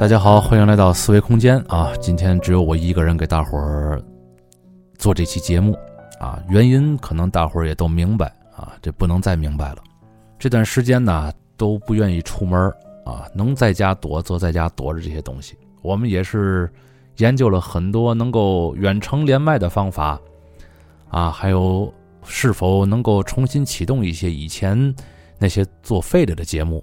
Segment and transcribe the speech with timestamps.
[0.00, 1.92] 大家好，欢迎来到思维空间啊！
[2.00, 4.02] 今天只有我一个人给大伙儿
[4.96, 5.78] 做这期节目
[6.18, 8.24] 啊，原因可能大伙儿也都明白
[8.56, 9.76] 啊，这不能再明白了。
[10.38, 12.58] 这段时间呢都不愿意出门
[13.04, 15.54] 啊，能在家躲则在家躲着这些东西。
[15.82, 16.72] 我们也是
[17.18, 20.18] 研究了很多能够远程连麦的方法
[21.10, 21.92] 啊，还有
[22.24, 24.94] 是否能够重新启动一些以前
[25.38, 26.82] 那些作废了的节目。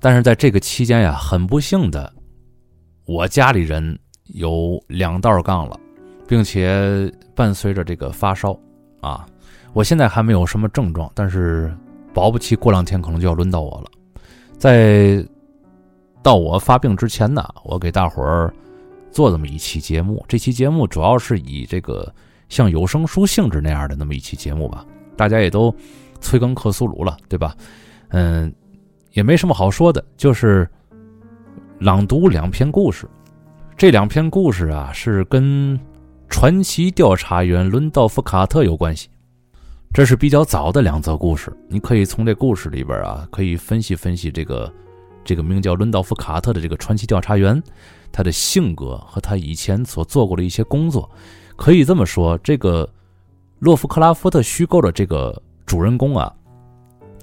[0.00, 2.12] 但是在这个期间呀，很不幸的。
[3.08, 3.98] 我家里人
[4.34, 5.80] 有两道杠了，
[6.26, 8.54] 并且伴随着这个发烧，
[9.00, 9.26] 啊，
[9.72, 11.74] 我现在还没有什么症状，但是
[12.12, 13.90] 保不齐过两天可能就要轮到我了。
[14.58, 15.26] 在
[16.22, 18.52] 到我发病之前呢，我给大伙儿
[19.10, 22.14] 做这么一期节目，这期节目主要是以这个
[22.50, 24.84] 像有声书性质那样的那么一期节目吧。
[25.16, 25.74] 大家也都
[26.20, 27.56] 催更克苏鲁了，对吧？
[28.08, 28.54] 嗯，
[29.12, 30.68] 也没什么好说的，就是。
[31.80, 33.08] 朗读两篇故事，
[33.76, 35.78] 这两篇故事啊是跟
[36.28, 39.08] 传奇调查员伦道夫·卡特有关系。
[39.94, 44.72] 这是比较早的两则故事，你可以从这故事里边啊，可以分析分析这个
[45.24, 47.62] 这个名叫伦道夫·卡特的这个传奇调查员，
[48.10, 51.08] 他的性格和他以前所做过的一些工作。
[51.54, 52.88] 可以这么说，这个
[53.60, 56.34] 洛夫克拉夫特虚构的这个主人公啊，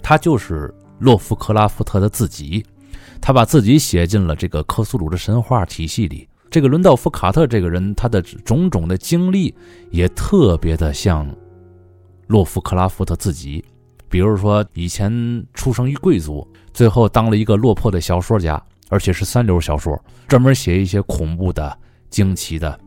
[0.02, 2.66] 他就是洛夫克拉夫特的自己。
[3.26, 6.30] 他把自己写进了这个克苏鲁的神话体系里。
[6.48, 9.52] 这个伦道夫·卡特这个人，他的种种的经历
[9.90, 11.28] 也特别的像
[12.28, 13.66] 洛夫克拉夫特自己。
[14.09, 21.76] 比如说，以前出生于贵族，最后当了一个落魄的小说家，而且是三流小说，专门写一些恐怖的、
[22.12, 22.80] 惊奇的、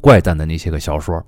[0.00, 1.24] 怪诞的那些个小说。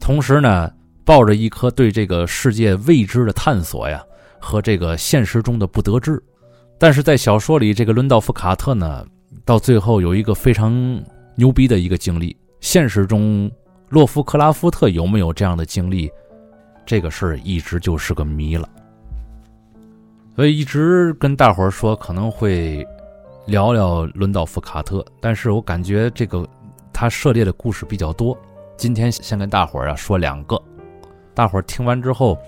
[0.00, 0.68] 同时呢，
[1.04, 4.02] 抱着一颗对这个世界未知的探索呀，
[4.40, 6.20] 和这个现实中的不得志。
[6.80, 9.04] 但是在小说里，这个伦道夫·卡特呢，
[9.44, 11.02] 到最后有一个非常
[11.34, 12.36] 牛逼的一个经历。
[12.60, 13.50] 现实中，
[13.88, 16.08] 洛夫克拉夫特有没有这样的经历？
[16.86, 18.68] 这个事儿一直就是个谜了。
[20.36, 22.86] 所以一直跟大伙儿说可能会
[23.46, 26.48] 聊聊伦道夫·卡特，但是我感觉这个
[26.92, 28.38] 他涉猎的故事比较多。
[28.76, 30.56] 今天先跟大伙儿啊说两个，
[31.34, 32.38] 大伙儿听完之后。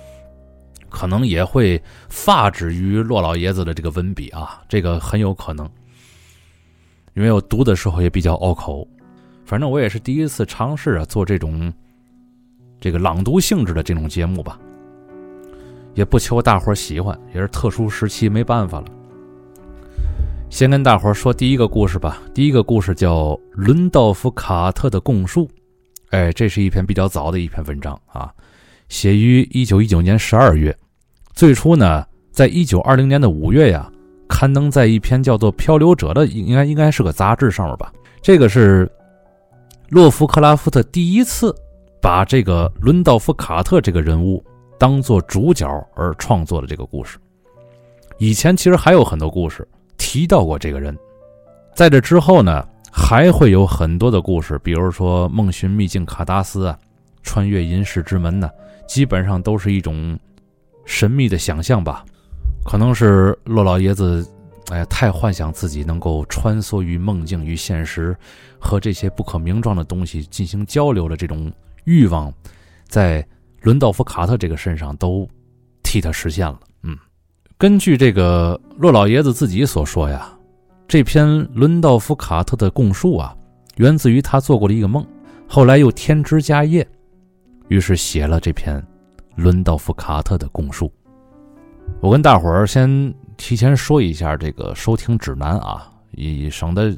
[0.91, 5.67] 可能也会发指于骆老爷子的这个文笔啊，这个很有可能，
[7.15, 8.87] 因为我读的时候也比较拗口。
[9.47, 11.73] 反正我也是第一次尝试啊做这种
[12.81, 14.59] 这个朗读性质的这种节目吧，
[15.95, 18.87] 也不求大伙喜欢，也是特殊时期没办法了。
[20.51, 25.47] 先跟大伙说第一个故事吧，第一个故事叫《伦道夫·卡特的供述》，
[26.11, 28.33] 哎，这是一篇比较早的一篇文章啊。
[28.91, 30.77] 写于一九一九年十二月，
[31.33, 33.91] 最初呢，在一九二零年的五月呀，
[34.29, 37.93] 刊登在一篇叫做《漂流者》的，应该应该是个杂志上面吧。
[38.21, 38.91] 这个是
[39.91, 41.55] 洛夫克拉夫特第一次
[42.03, 44.45] 把这个伦道夫·卡特这个人物
[44.77, 47.17] 当做主角而创作的这个故事。
[48.19, 50.99] 以前其实还有很多故事提到过这个人，
[51.77, 56.77] 在这之后呢，还会有很多的故事，比如说梦寻秘境卡达斯啊，
[57.23, 58.51] 穿越银世之门呢。
[58.91, 60.19] 基本上都是一种
[60.85, 62.05] 神秘的想象吧，
[62.65, 64.29] 可能是骆老爷子，
[64.73, 68.17] 哎，太幻想自己能够穿梭于梦境与现实，
[68.59, 71.53] 和这些不可名状的东西进行交流的这种
[71.85, 72.35] 欲望，
[72.89, 73.25] 在
[73.61, 75.25] 伦道夫·卡特这个身上都
[75.85, 76.59] 替他实现了。
[76.83, 76.99] 嗯，
[77.57, 80.37] 根据这个骆老爷子自己所说呀，
[80.89, 83.37] 这篇伦道夫·卡特的供述啊，
[83.77, 85.07] 源自于他做过的一个梦，
[85.47, 86.85] 后来又添枝加叶。
[87.71, 88.85] 于是写了这篇
[89.37, 90.93] 伦道夫·卡特的供述。
[92.01, 96.93] 我跟大伙儿先提前说一下这个收听指南啊，以省得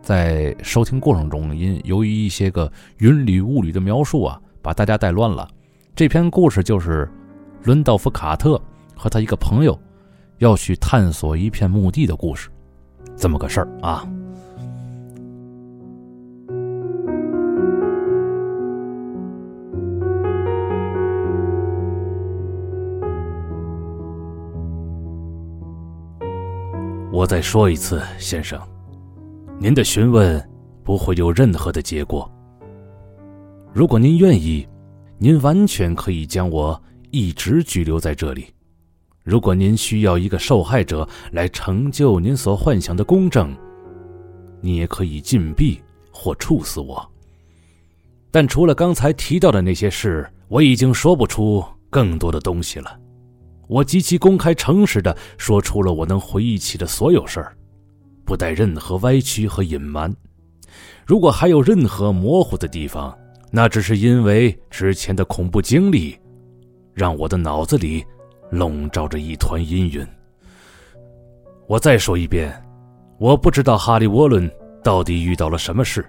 [0.00, 5.48] 在收听过程中因由于一些个云里雾里的描述啊，把大家带乱了。
[5.96, 7.10] 这篇故事就是
[7.64, 8.60] 伦道夫·卡特
[8.94, 9.76] 和他一个朋友
[10.38, 12.48] 要去探索一片墓地的故事，
[13.16, 14.08] 这么个事儿啊。
[27.24, 28.60] 我再说一次，先生，
[29.58, 30.46] 您的询问
[30.84, 32.30] 不会有任何的结果。
[33.72, 34.68] 如果您愿意，
[35.16, 36.78] 您完全可以将我
[37.12, 38.42] 一直拘留在这里；
[39.22, 43.56] 如果您需要一个受害者来成就您所幻想的公正，
[44.60, 45.80] 你也可以禁闭
[46.12, 47.10] 或处死我。
[48.30, 53.00] 但除了刚才提到的那些事，我已经说不出更多的东西了。
[53.66, 57.56] 我极其公开、诚实的说出了我能回忆起的所有事儿，
[58.24, 60.14] 不带任何歪曲和隐瞒。
[61.06, 63.16] 如果还有任何模糊的地方，
[63.50, 66.18] 那只是因为之前的恐怖经历，
[66.92, 68.04] 让我的脑子里
[68.50, 70.06] 笼罩着一团阴云。
[71.66, 72.52] 我再说一遍，
[73.18, 74.50] 我不知道哈利·沃伦
[74.82, 76.04] 到底遇到了什么事，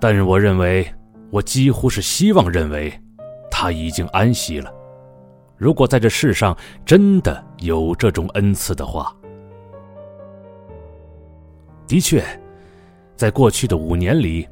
[0.00, 0.86] 但是我认为，
[1.30, 2.92] 我几乎是希望认为，
[3.50, 4.72] 他已经安息了。
[5.56, 9.14] 如果在这世上真的有这种恩赐的话，
[11.86, 12.24] 的确，
[13.14, 14.48] 在过去的五年里，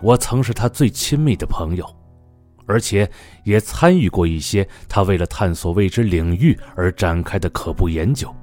[0.00, 1.84] 我曾是他最亲密的朋友，
[2.66, 3.08] 而且
[3.44, 8.34] 也参与过一些他为了探索未知领域而展开的可怖研究。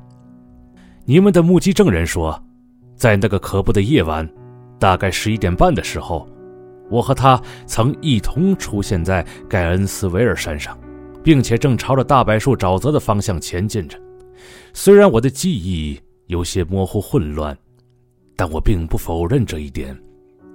[1.05, 2.39] 你们的目击证人说，
[2.95, 4.29] 在那个可怖的夜晚，
[4.77, 6.27] 大概十一点半的时候，
[6.89, 10.77] 我和他曾一同出现在盖恩斯维尔山上。
[11.23, 13.99] 并且正朝着大柏树沼泽的方向前进着。
[14.73, 17.57] 虽然我的记忆有些模糊混乱，
[18.35, 19.97] 但我并不否认这一点。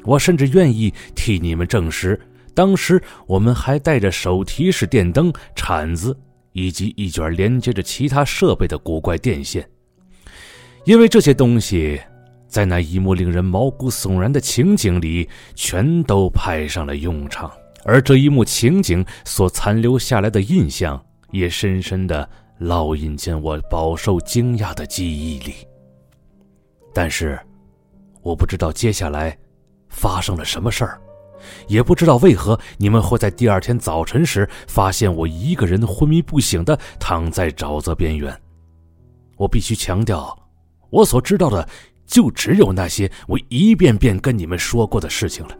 [0.04, 2.18] 我甚至愿意替你们证实，
[2.54, 6.16] 当时我们还带着手提式电灯、铲子
[6.52, 9.68] 以及一卷连接着其他设备的古怪电线，
[10.84, 12.00] 因为这些东西
[12.46, 17.50] 在那一幕令人毛骨悚然的情景里全都派上了用场。
[17.84, 22.28] 而这一幕情景所残留下来的印象，也深深的
[22.60, 25.54] 烙印进我饱受惊讶的记忆里。
[26.92, 27.38] 但是，
[28.22, 29.36] 我不知道接下来
[29.88, 31.00] 发生了什么事儿，
[31.66, 38.34] 也不知道为何你们会在第二天早晨时发现我一个人昏迷不醒的躺在沼泽边缘。
[39.36, 40.36] 我必须强调，
[40.90, 41.68] 我所知道的
[42.06, 45.58] 就只有那些我一遍遍跟你们说过的事情了。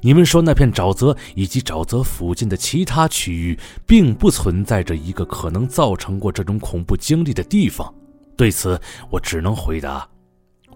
[0.00, 7.92] 你们说那片沼泽以及沼泽附近的其他区域，并不存在着一个可能造成过这种恐怖经历的地方。
[8.36, 8.80] 对此，
[9.10, 10.08] 我只能回答：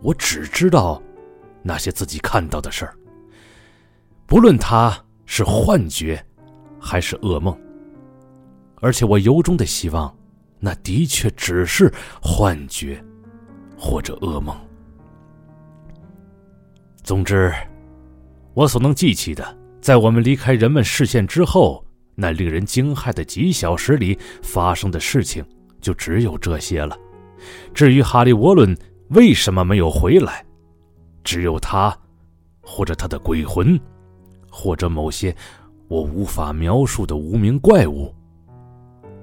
[0.01, 1.01] 我只知道
[1.63, 2.95] 那些自己看到的事儿。
[4.27, 6.25] 不论它是幻觉，
[6.81, 7.57] 还是噩梦，
[8.81, 10.13] 而且我由衷的希望，
[10.59, 13.03] 那的确只是幻觉，
[13.79, 14.57] 或者噩梦。
[17.05, 17.53] 总之。
[18.55, 21.83] 我所能记起的，在我们离开人们视线之后，
[22.15, 25.43] 那令人惊骇的几小时里发生的事情，
[25.81, 26.95] 就只有这些了。
[27.73, 28.77] 至于哈利·沃伦
[29.09, 30.45] 为什么没有回来，
[31.25, 31.97] 只有他，
[32.61, 33.81] 或者他的鬼魂，
[34.51, 35.35] 或者某些
[35.89, 38.15] 我无法描述的无名怪物，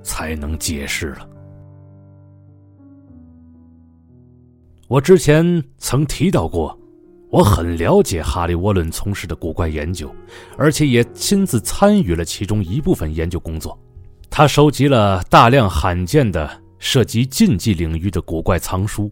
[0.02, 1.30] 才能解释了。
[4.88, 6.79] 我之前曾提到过。
[7.30, 10.14] 我很了解哈利·沃伦从事的古怪研究，
[10.58, 13.78] 而且也亲自参与了其中一部分研究工作。
[14.32, 16.50] 他收集了大量罕见的
[16.80, 19.12] 涉及禁忌领域的古怪藏书，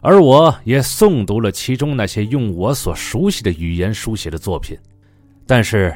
[0.00, 4.78] 而我也诵读了其中那些用我所熟悉的语言书写的作品。
[5.46, 5.94] 但是，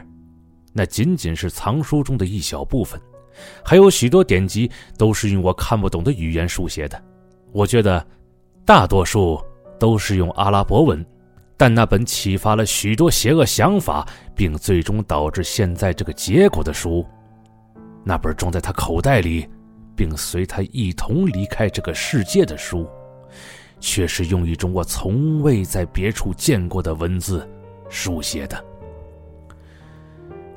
[0.73, 3.01] 那仅仅是藏书中的一小部分，
[3.65, 7.03] 还有许多典籍都是用我看不懂的语言书写的。
[7.53, 8.07] 我觉得，
[8.67, 9.43] 大多数
[9.79, 11.03] 都是用阿拉伯文。
[11.63, 17.07] 但那本启发了许多邪恶想法，并最终导致现在这个结果的书，
[18.03, 19.49] 那本装在他口袋里，
[19.95, 22.85] 并随他一同离开这个世界的书，
[23.79, 27.49] 却是用一种我从未在别处见过的文字
[27.89, 28.65] 书写的。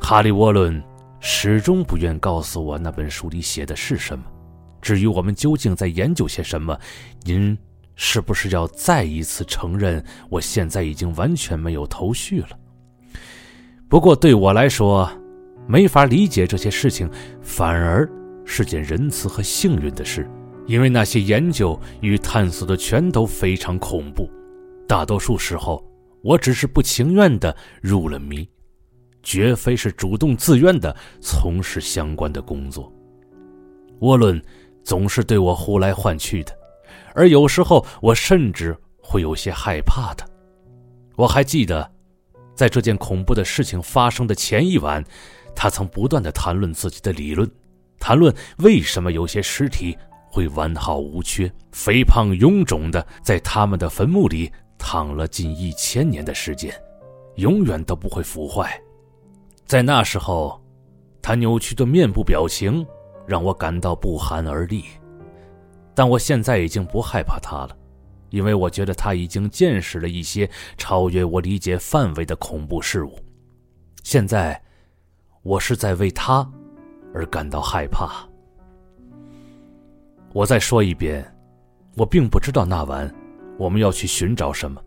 [0.01, 0.84] 哈利·沃伦
[1.20, 4.25] 始终不愿告诉我那本书里写的是什么。
[4.82, 6.75] 至于我们究竟在研究些什么，
[7.22, 7.56] 您。
[7.96, 12.50] 是不是要再一次承认，我现在已经完全没有头绪了？
[13.88, 15.10] 不过对我来说，
[15.68, 17.10] 没法理解这些事情，
[17.42, 18.10] 反而
[18.46, 20.30] 是件仁慈和幸运的事，
[20.68, 24.30] 因为那些研究与探索的全都非常恐怖。
[24.88, 25.84] 大多数时候，
[26.22, 28.48] 我只是不情愿的入了迷，
[29.24, 32.92] 绝非是主动自愿的从事相关的工作。
[34.00, 34.42] 沃伦
[34.84, 36.52] 总是对我呼来唤去的。
[37.15, 40.24] 而有时候，我甚至会有些害怕的。
[41.15, 41.89] 我还记得，
[42.53, 45.03] 在这件恐怖的事情发生的前一晚，
[45.55, 47.50] 他曾不断的谈论自己的理论，
[48.00, 49.98] 谈论为什么有些尸体
[50.29, 56.74] 会完好无缺、肥胖臃肿的在他们的坟墓里躺了近一千年的时间，
[57.36, 58.77] 永远都不会腐坏。
[59.65, 60.62] 在那时候，
[61.22, 62.86] 他扭曲的面部表情
[63.25, 64.84] 让我感到不寒而栗。
[65.96, 67.78] 但我现在已经不害怕他了，
[68.30, 70.48] 因为我觉得他已经见识了一些
[70.78, 73.18] 超越我理解范围的恐怖事物。
[74.04, 74.62] 现在，
[75.42, 76.48] 我是在为他
[77.14, 78.28] 而感到害怕。
[80.34, 81.25] 我再说一遍，
[81.96, 83.10] 我并不知道那晚
[83.58, 84.84] 我们要去寻找什么。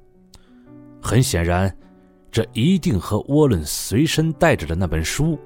[1.01, 1.75] 很显然，
[2.31, 5.39] 这一定和沃伦随身带着的那本书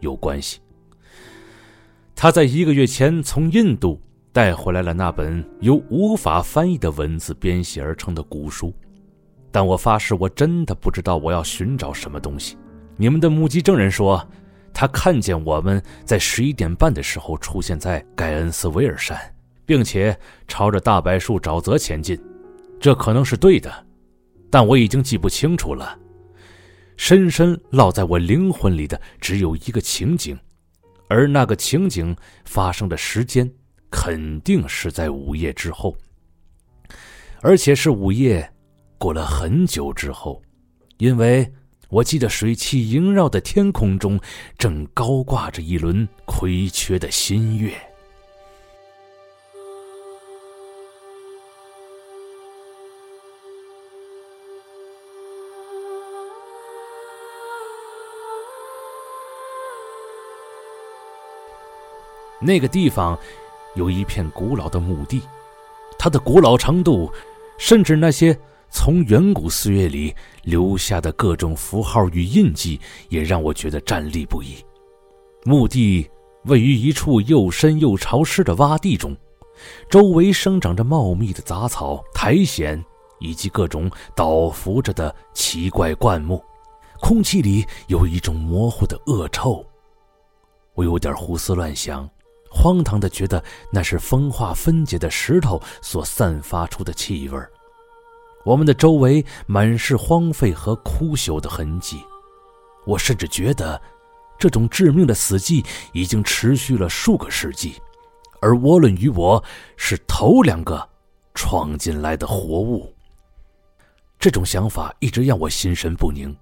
[0.00, 0.58] 有关系。
[2.14, 4.00] 他在一个月前从印度
[4.32, 8.74] 带回来了那本由无法翻译的文字编写而成的古书，
[9.50, 12.56] 但我发誓，我真的不知道我要寻找什么东西。
[12.96, 14.26] 你们的目击证人说，
[14.72, 19.18] 他看见我们在十一点半的时候出现在盖恩斯维尔山，
[19.66, 22.18] 并且朝着大柏树沼泽前进。
[22.80, 23.70] 这可能是对的，
[24.50, 25.98] 但我已经记不清楚了。
[26.96, 30.38] 深深烙在我灵魂里的只有一个情景。
[31.08, 33.50] 而那个情景发生的时间，
[33.92, 35.94] 肯定是在午夜之后，
[37.42, 38.50] 而且是午夜
[38.98, 40.42] 过了很久之后，
[40.96, 41.52] 因为
[41.90, 44.18] 我记得水汽萦绕的天空中
[44.56, 47.72] 正高挂着一轮亏缺的新月。
[62.40, 63.16] 那个地方
[63.74, 65.22] 有一片古老的墓地，
[65.98, 67.10] 它的古老程度，
[67.58, 68.38] 甚至那些
[68.70, 74.56] 从远古岁月里留下的各种符号与印记，也让我觉得战栗不已。
[75.44, 76.08] 墓地
[76.44, 79.16] 位于一处又深又潮湿的洼地中，
[79.88, 82.82] 周围生长着茂密的杂草、苔藓
[83.20, 86.42] 以及各种倒伏着的奇怪灌木，
[87.00, 89.64] 空气里有一种模糊的恶臭。
[90.74, 92.08] 我有点胡思乱想。
[92.54, 93.42] 荒唐的觉得
[93.72, 97.40] 那是风化分解的石头所散发出的气味
[98.44, 102.04] 我们的周围满是荒废和枯朽的痕迹，
[102.84, 103.80] 我甚至觉得，
[104.38, 107.80] 这种致命的死寂已经持续了数个世纪，
[108.40, 109.42] 而沃伦与我
[109.76, 110.88] 是头两个
[111.34, 112.92] 闯进来的活物。
[114.18, 116.36] 这种想法一直让我心神不宁。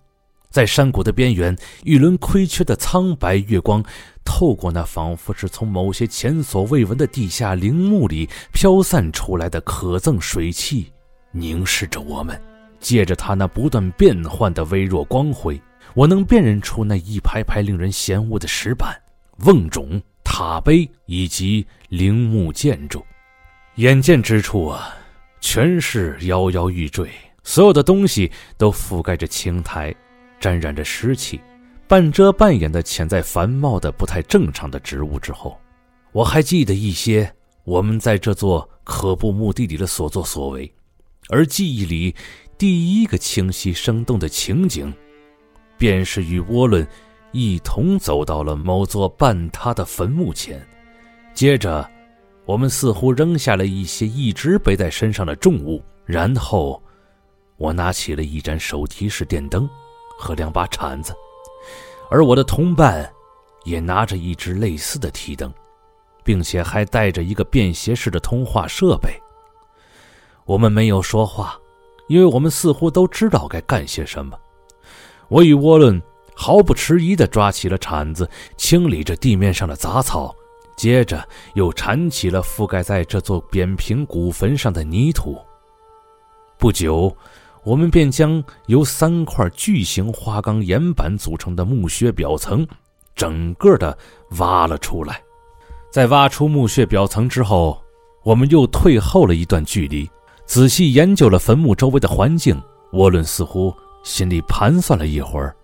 [0.51, 3.85] 在山谷的边缘，一轮亏缺的苍白月光，
[4.25, 10.93] 透过那仿佛是从某些前所未闻的地下陵墓里飘散出来的可憎水汽，
[11.33, 12.41] 凝视着我们。
[12.79, 15.61] 借着它那不断变换的微弱光辉，
[15.95, 18.99] 我能辨认出那一排排令人嫌恶的石板、
[19.45, 23.05] 瓮冢、塔碑以及陵墓建筑。
[23.75, 24.95] 眼见之处啊，
[25.41, 27.11] 全是摇摇欲坠，
[27.43, 29.95] 所有的东西都覆盖着青苔。
[30.39, 31.39] 沾染着湿气，
[31.91, 35.59] 半遮半掩的潜在繁茂的不太正常的植物之后，
[36.13, 37.29] 我还记得一些
[37.65, 40.73] 我们在这座可怖墓地里的所作所为，
[41.31, 42.15] 而记忆里
[42.57, 44.95] 第一个清晰生动的情景，
[45.77, 46.87] 便是与沃伦
[47.33, 50.65] 一同走到了某座半塌的坟墓前，
[51.35, 51.91] 接着，
[52.45, 56.81] 我们似乎扔下了一些一直背在身上的重物，然后，
[57.57, 59.69] 我拿起了一盏手提式电灯。
[60.23, 61.15] 和两把铲子，
[62.11, 63.09] 而我的同伴
[63.65, 65.53] 也拿着一只类似的提灯，
[66.25, 69.11] 并且还带着一个便携式的通话设备。
[70.45, 71.57] 我们没有说话，
[72.09, 74.37] 因为我们似乎都知道该干些什么。
[75.29, 76.03] 我与沃伦
[76.35, 80.35] 毫不迟疑地抓起了铲子，清理着地面上的杂草，
[80.77, 81.25] 接着
[81.55, 85.39] 又铲起了覆盖在这座扁平古坟上的泥土。
[86.59, 87.17] 不久。
[87.63, 92.67] 我们便将由三块巨型花岗岩板组成的墓穴表层，
[93.15, 93.97] 整个的
[94.39, 95.23] 挖了出来。
[95.93, 97.81] 在挖出墓穴表层之后，
[98.23, 100.09] 我们又退后了一段距离，
[100.47, 102.61] 仔细研究了坟墓周围的环境。
[102.93, 105.55] 沃伦似乎心里盘算了一会儿，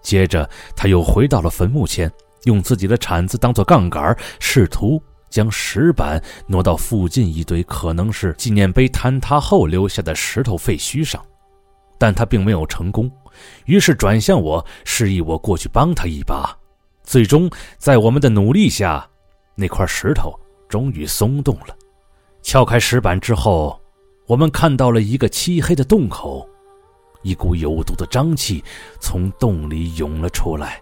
[0.00, 2.10] 接着他又回到了坟墓前，
[2.44, 5.00] 用自己的铲子当做杠杆，试图。
[5.28, 11.24] 将石板挪到附近一堆可能是纪念碑坍塌后留下的石头废墟上，
[11.98, 13.10] 但他并没有成功，
[13.64, 16.56] 于是转向我，示意我过去帮他一把。
[17.02, 19.08] 最终，在我们的努力下，
[19.54, 20.32] 那块石头
[20.68, 21.76] 终于松动了。
[22.42, 23.80] 撬开石板之后，
[24.26, 26.48] 我们看到了一个漆黑的洞口，
[27.22, 28.62] 一股有毒的瘴气
[29.00, 30.80] 从洞里涌了出来，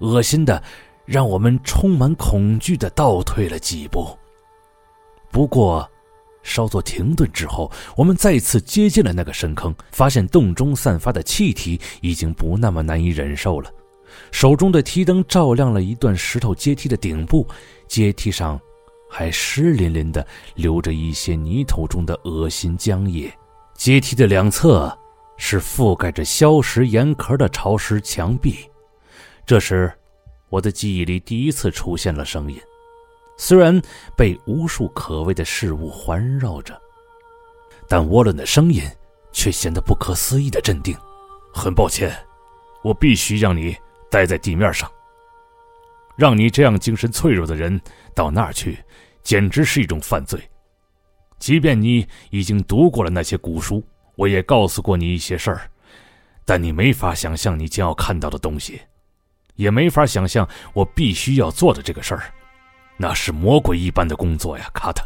[0.00, 0.62] 恶心的。
[1.04, 4.16] 让我们充满恐惧的倒退了几步。
[5.30, 5.88] 不过，
[6.42, 13.70] 稍作停顿之后，我们再次接近了那个深坑，发现洞中散发的气体已经不那么难以忍受了。
[14.30, 17.46] 手中的提灯照亮了一段石头阶梯的顶部，
[17.88, 18.60] 阶梯上
[19.08, 23.32] 还湿淋淋的，留着一些泥土中的恶心浆液。
[23.74, 24.94] 阶梯的两侧
[25.38, 28.56] 是覆盖着硝石岩壳的潮湿墙壁。
[29.46, 29.90] 这时。
[30.52, 32.60] 我的记忆里第一次出现了声音，
[33.38, 33.80] 虽然
[34.14, 36.78] 被无数可畏的事物环绕着，
[37.88, 38.82] 但沃伦的声音
[39.32, 40.94] 却显得不可思议的镇定。
[41.54, 42.14] 很抱歉，
[42.84, 43.74] 我必须让你
[44.10, 44.90] 待在地面上。
[46.16, 47.80] 让你这样精神脆弱的人
[48.14, 48.78] 到那儿去，
[49.22, 50.38] 简直是一种犯罪。
[51.38, 53.82] 即便你已经读过了那些古书，
[54.16, 55.62] 我也告诉过你一些事儿，
[56.44, 58.82] 但你没法想象你将要看到的东西，
[59.54, 62.24] 也没法想象我必须要做的这个事儿。
[62.96, 65.04] 那是魔鬼一般的工作呀，卡特。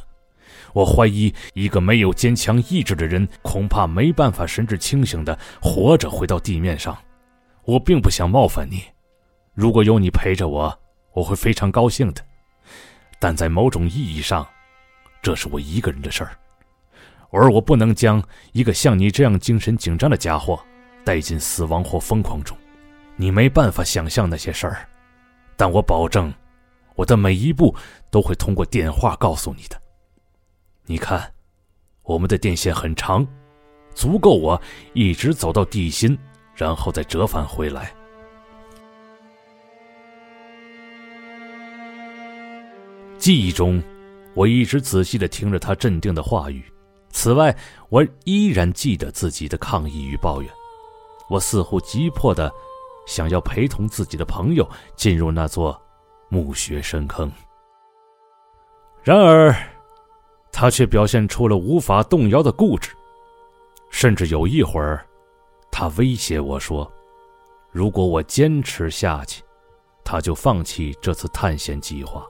[0.72, 6.96] 我怀疑一个没有坚强意志的人恐怕没办法神志清醒的活着回到地面上。
[7.64, 8.82] 我并不想冒犯你，
[9.54, 10.78] 如果有你陪着我。
[11.12, 12.22] 我会非常高兴的，
[13.18, 14.46] 但在某种意义上，
[15.22, 16.36] 这是我一个人的事儿，
[17.30, 18.22] 而我不能将
[18.52, 20.62] 一个像你这样精神紧张的家伙
[21.06, 22.54] 带进死亡或疯狂中。
[23.16, 24.86] 你没办法想象那些事儿，
[25.56, 26.32] 但我保证，
[26.94, 27.74] 我的每一步
[28.10, 29.80] 都会通过电话告诉你的。
[30.84, 31.32] 你看，
[32.02, 33.26] 我们的电线很长，
[33.94, 34.60] 足够我
[34.92, 36.16] 一直走到地心，
[36.54, 37.90] 然后再折返回来。
[43.16, 43.82] 记忆中，
[44.34, 46.62] 我一直仔细的听着他镇定的话语。
[47.10, 47.56] 此外，
[47.88, 50.50] 我依然记得自己的抗议与抱怨。
[51.30, 52.52] 我似乎急迫的
[53.06, 55.80] 想要陪同自己的朋友进入那座
[56.28, 57.32] 墓穴深坑。
[59.02, 59.54] 然而，
[60.52, 62.90] 他却表现出了无法动摇的固执，
[63.88, 65.06] 甚至有一会儿，
[65.70, 66.90] 他威胁我说
[67.70, 69.42] ：“如果我坚持下去，
[70.04, 72.26] 他就放弃这次探险计划。”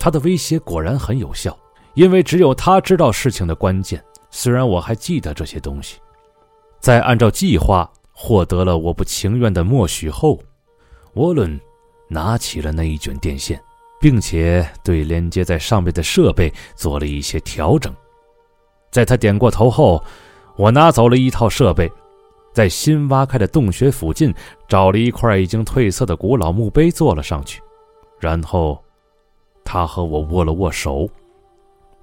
[0.00, 1.56] 他的威胁果然很有效，
[1.94, 4.04] 因为只有他知道事情的关键。
[4.30, 6.00] 虽然我还记得这些东西，
[6.80, 10.38] 在按照计划获得了我不情愿的默许后，
[11.14, 11.60] 沃伦
[12.08, 13.60] 拿起了那一卷电线，
[14.00, 17.92] 并且对连接在上面的设备做了一些调整。
[18.90, 20.02] 在他点过头后，
[20.56, 21.90] 我拿走了一套设备，
[22.52, 24.32] 在新挖开的洞穴附近
[24.68, 27.60] 找了一块已经褪色的古老墓碑坐了上去，
[28.20, 28.80] 然后。
[29.66, 31.08] 他和我握了握手，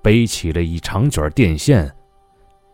[0.01, 1.93] 背起了一长卷电线，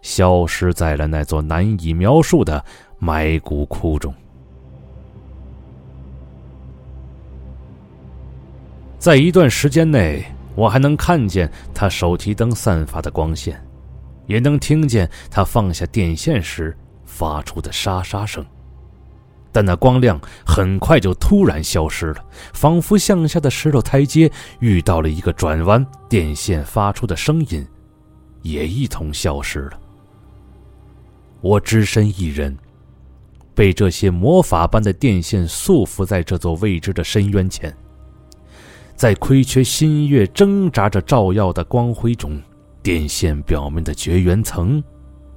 [0.01, 2.63] 消失在了那座难以描述的
[2.99, 4.13] 埋骨窟中。
[8.97, 13.63] 在一段时间内，我还能看见他手提灯散发的光线，
[14.25, 18.45] 也能听见他放下电线时发出的沙沙声。
[19.51, 24.29] 但那光亮很快就突然消失了，仿佛向下的石头台阶
[24.59, 27.65] 遇到了一个转弯，电线发出的声音
[28.41, 29.79] 也一同消失了。
[31.41, 32.55] 我只身一人，
[33.57, 37.75] 被这些魔法般的电线束缚在这座未知的深渊前，
[38.95, 42.39] 在亏缺新月挣扎着照耀的光辉中，
[42.83, 44.83] 电线表面的绝缘层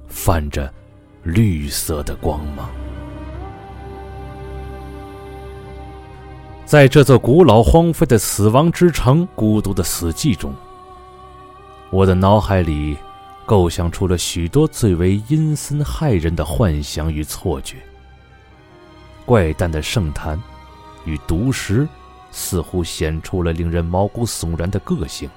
[0.07, 0.71] 泛着
[1.23, 2.69] 绿色的光芒。
[6.63, 10.53] 在这座古老荒废的死亡之城孤独的死寂中，
[11.89, 12.95] 我的脑海里
[13.47, 17.77] 构想出了许多最为阴森骇人的幻想与错觉。
[19.31, 20.37] 怪诞的圣坛
[21.05, 21.87] 与毒石
[22.31, 25.29] 似乎显出了令人毛骨悚然的个性，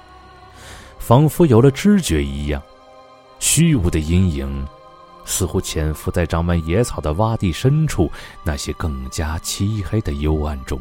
[0.99, 2.61] 仿佛有了知觉一样。
[3.39, 4.67] 虚无的阴影
[5.25, 8.11] 似乎潜伏在长满野草的洼地深处，
[8.43, 10.77] 那些更加漆黑的幽暗中。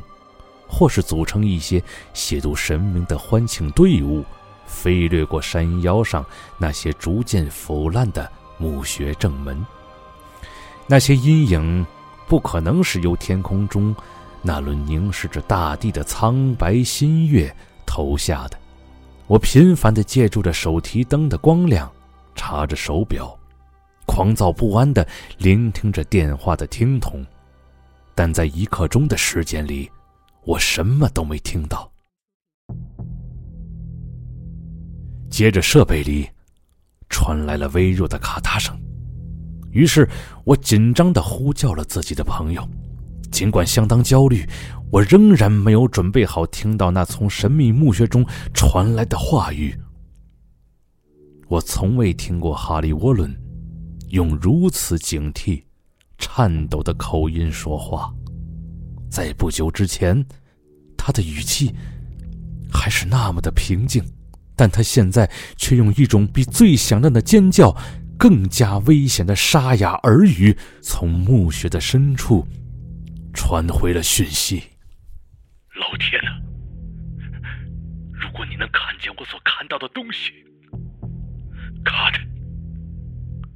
[0.68, 1.80] 或是组成一些
[2.16, 4.26] 亵渎神明的欢庆队伍，
[4.66, 6.26] 飞掠过山腰上
[6.58, 9.64] 那些逐渐腐烂的墓穴正门。
[10.88, 11.86] 那些阴影
[12.28, 13.96] 不可能是由天空中
[14.42, 17.54] 那轮凝视着大地的苍白新月
[17.86, 18.58] 投下的。
[19.28, 21.92] 我频繁地借助着手提灯的光亮，
[22.36, 23.38] 查着手表，
[24.06, 25.08] 狂躁不安地
[25.38, 27.26] 聆听着电话的听筒，
[28.14, 29.90] 但在一刻钟的时间里。
[30.46, 31.90] 我什么都没听到。
[35.30, 36.30] 接着，设备里
[37.08, 38.78] 传来了微弱的咔嗒声，
[39.74, 40.08] 于是
[40.46, 42.66] 我紧张的呼叫了自己的朋友。
[43.32, 44.48] 尽管相当焦虑，
[44.92, 49.76] 我仍然没有准备好听到那从神秘墓穴中传来的话语。
[51.48, 53.36] 我从未听过哈利·沃伦
[54.10, 55.64] 用如此警惕、
[56.20, 58.14] 颤抖的口音说话。
[59.10, 60.24] 在不久之前，
[60.96, 61.74] 他的语气
[62.72, 64.04] 还是那么的平静，
[64.56, 67.76] 但他现在却用一种比最响亮的尖叫
[68.18, 72.48] 更加危险的沙哑耳语，从墓穴的深处
[73.34, 74.64] 传回了讯息
[75.76, 76.40] ：“老天啊！
[78.12, 80.32] 如果你能看见我所看到的东西，
[81.84, 82.22] 卡特，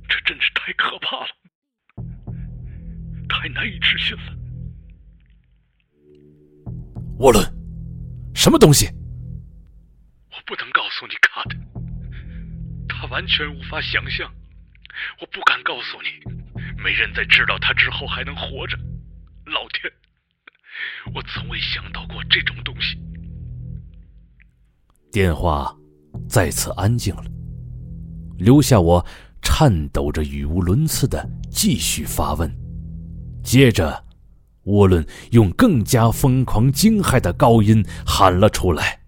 [0.09, 1.29] 这真是太可怕了，
[3.29, 4.33] 太难以置信了。
[7.19, 7.43] 沃伦，
[8.35, 8.87] 什么东西？
[10.29, 11.57] 我不能告诉你，卡特，
[12.89, 14.29] 他完全无法想象。
[15.19, 16.09] 我不敢告诉你，
[16.81, 18.77] 没人在知道他之后还能活着。
[19.45, 19.91] 老天，
[21.13, 22.97] 我从未想到过这种东西。
[25.11, 25.73] 电话
[26.29, 27.23] 再次安静了，
[28.37, 29.05] 留下我
[29.41, 32.51] 颤抖着、语无伦次的继续发问。
[33.43, 34.05] 接着，
[34.63, 38.99] 沃伦用更加疯狂、惊骇的高音喊了出来：“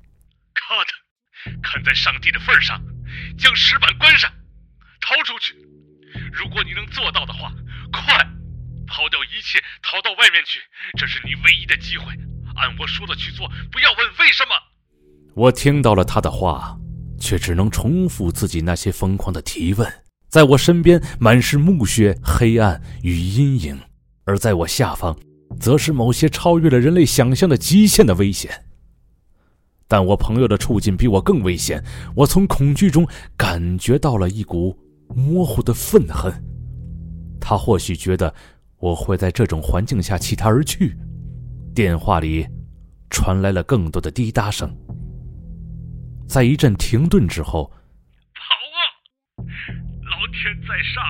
[0.56, 2.82] 卡特，看在上帝的份上，
[3.38, 4.32] 将石板关上，
[5.02, 5.54] 逃出去。
[6.32, 7.52] 如果你能做到的话，
[7.92, 8.02] 快
[8.88, 10.60] 抛掉一切，逃到外面去。
[10.98, 12.06] 这是你唯一的机会。
[12.56, 14.52] 按我说的去做，不要问为什么。”
[15.36, 16.78] 我听到了他的话，
[17.20, 19.88] 却只能重复自己那些疯狂的提问。
[20.28, 23.80] 在我身边满是墓穴、黑暗与阴影，
[24.26, 25.18] 而在我下方，
[25.60, 28.66] 则是某些超越了人类想象的极限的危险。
[29.88, 31.84] 但我朋友的处境比我更危险。
[32.16, 34.78] 我从恐惧中感觉到了一股
[35.16, 36.32] 模糊的愤恨。
[37.40, 38.34] 他或许觉得
[38.78, 40.98] 我会在这种环境下弃他而去。
[41.74, 42.48] 电话里
[43.10, 44.76] 传来了更多的滴答声。
[46.28, 47.72] 在一阵停顿之后，
[48.36, 48.80] 跑啊！
[49.38, 51.04] 老天在上，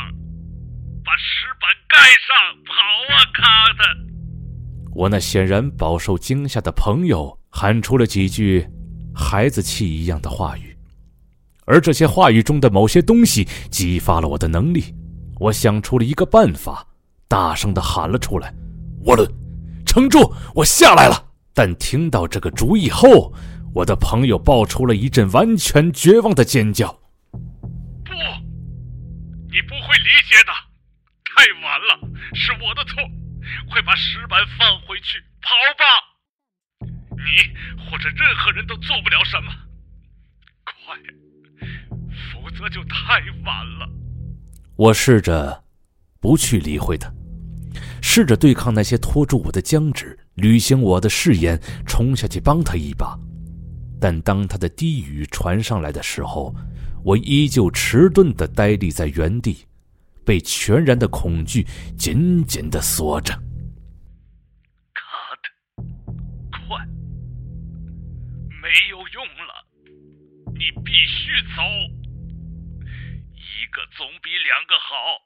[1.04, 2.36] 把石板盖上！
[2.66, 2.72] 跑
[3.14, 3.84] 啊，卡特！
[4.96, 8.68] 我那显然饱受惊吓的朋友喊出了几句
[9.14, 10.69] 孩子气一样的话语，
[11.70, 14.96] 而这些话语中的某些东西激发了我的能力。
[15.40, 16.86] 我想出了一个办法，
[17.28, 18.52] 大声的喊了出来
[19.06, 19.32] ：“沃伦，
[19.86, 20.34] 撑住！
[20.56, 23.32] 我下来了！”但听到这个主意后，
[23.72, 26.92] 我的朋友爆出了一阵完全绝望的尖叫。
[27.32, 28.12] 不，
[29.52, 30.52] 你不会理解的，
[31.24, 32.00] 太晚了，
[32.34, 32.96] 是我的错。
[33.70, 35.86] 快把石板放回去，跑吧！
[37.14, 39.52] 你或者任何人都做不了什么。
[40.66, 40.98] 快，
[42.50, 43.90] 否则就太晚了。
[44.76, 45.64] 我试着
[46.20, 47.12] 不去理会他，
[48.02, 53.18] 试着对抗那些拖住我的僵直，履行我的誓言，冲下去帮他一把。
[54.02, 56.56] 但当他的低语传上来的时候，
[57.04, 59.66] 我依旧迟钝的呆立在原地，
[60.26, 63.34] 被全然的恐惧紧紧的锁着。
[64.96, 65.86] God，，
[66.68, 66.86] 快，
[68.62, 69.66] 没有用了，
[70.54, 71.99] 你必须走。
[74.30, 75.22] 一个总比两个好。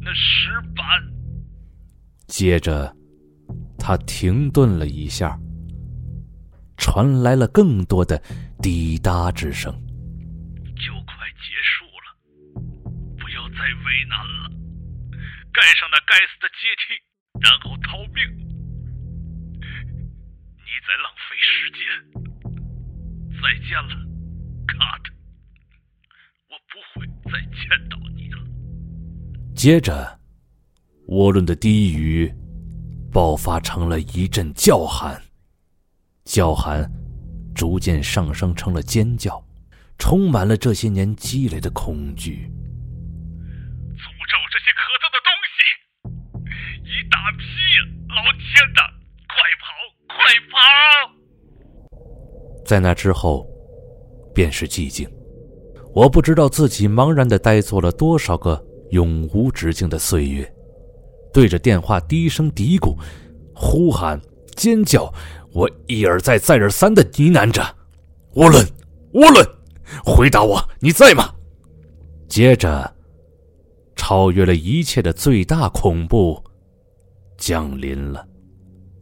[0.00, 0.84] 那石板。
[2.26, 2.94] 接着，
[3.78, 5.38] 他停顿了一下。
[6.76, 8.20] 传来了更多的
[8.60, 9.72] 滴答之声。
[10.74, 12.12] 就快结束了，
[13.18, 14.50] 不要再为难了。
[15.52, 17.00] 盖上那该死的阶梯，
[17.40, 18.18] 然后逃命。
[20.58, 21.80] 你在浪费时间。
[23.40, 23.94] 再见了，
[27.68, 28.38] 见到你了。
[29.54, 30.20] 接着，
[31.08, 32.32] 涡轮的低语
[33.12, 35.20] 爆发成了一阵叫喊。
[36.24, 36.88] 叫喊
[37.54, 39.44] 逐渐上升成了尖叫，
[39.98, 42.48] 充满了这些年积累的恐惧。
[43.96, 45.56] 诅咒这些可憎的东西！
[46.84, 47.42] 一大批！
[48.08, 48.80] 老天呐，
[49.26, 49.66] 快跑，
[50.06, 50.16] 快
[50.50, 50.56] 跑！
[52.64, 53.44] 在那之后，
[54.32, 55.10] 便是寂静。
[55.94, 60.50] 我不知道自己茫然的呆坐了多少个永无止境的岁月，
[61.32, 62.96] 对着电话低声嘀咕、
[63.54, 64.20] 呼喊、
[64.56, 65.12] 尖叫。
[65.52, 67.62] 我一而再、再而三的呢喃着
[68.36, 68.66] ：“沃伦，
[69.12, 69.46] 沃伦，
[70.02, 71.30] 回答我，你在吗？”
[72.26, 72.90] 接着，
[73.94, 76.42] 超越了一切的最大恐怖
[77.36, 78.26] 降临了，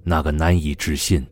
[0.03, 1.25] 那个难以置信、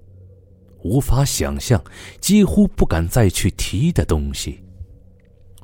[0.85, 1.83] 无法想象、
[2.21, 4.63] 几乎不敢再去提的东西。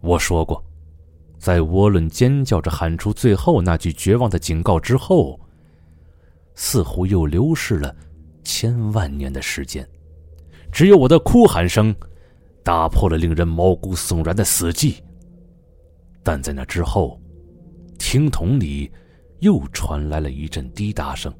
[0.05, 0.63] 我说过，
[1.39, 5.41] 在沃伦尖叫着喊出最后那句绝望的警告之后，
[6.55, 7.97] 似乎又流逝了。
[8.43, 9.89] 千万年的时间，
[10.71, 11.97] 只有我的哭喊声
[12.63, 14.97] 打破了令人毛骨悚然的死寂。
[16.23, 17.19] 但在那之后，
[17.99, 18.93] 听筒里
[19.39, 21.33] 又传来了一阵滴答声。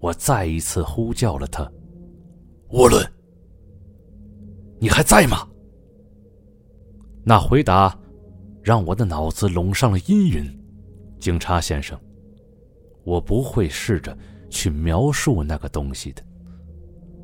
[0.00, 1.70] 我再一次呼叫了他
[2.70, 3.08] ：“沃伦，
[4.80, 5.46] 你还在吗？”
[7.22, 7.96] 那回答
[8.62, 10.44] 让我的脑子笼上了阴云。
[11.18, 11.98] 警察先生，
[13.04, 14.16] 我不会试着
[14.48, 16.22] 去描述那个东西的。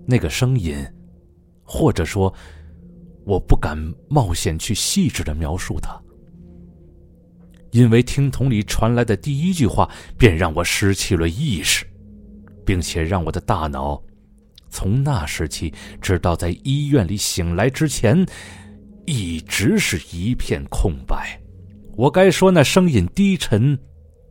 [0.06, 0.76] 那个声音，
[1.64, 2.32] 或者说，
[3.24, 3.76] 我不敢
[4.08, 6.00] 冒险去细致的描述它，
[7.72, 11.84] 因为听筒里传来的第一句话，便让我失去了意识，
[12.64, 14.00] 并且让我的大脑
[14.68, 18.24] 从那时起，直到在医院里醒来之前，
[19.06, 21.40] 一直是一片空白。
[21.96, 23.78] 我该说那声音低沉、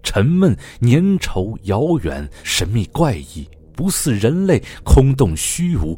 [0.03, 5.97] 沉闷、粘稠、遥远、神秘、怪异，不似人类，空洞、虚无。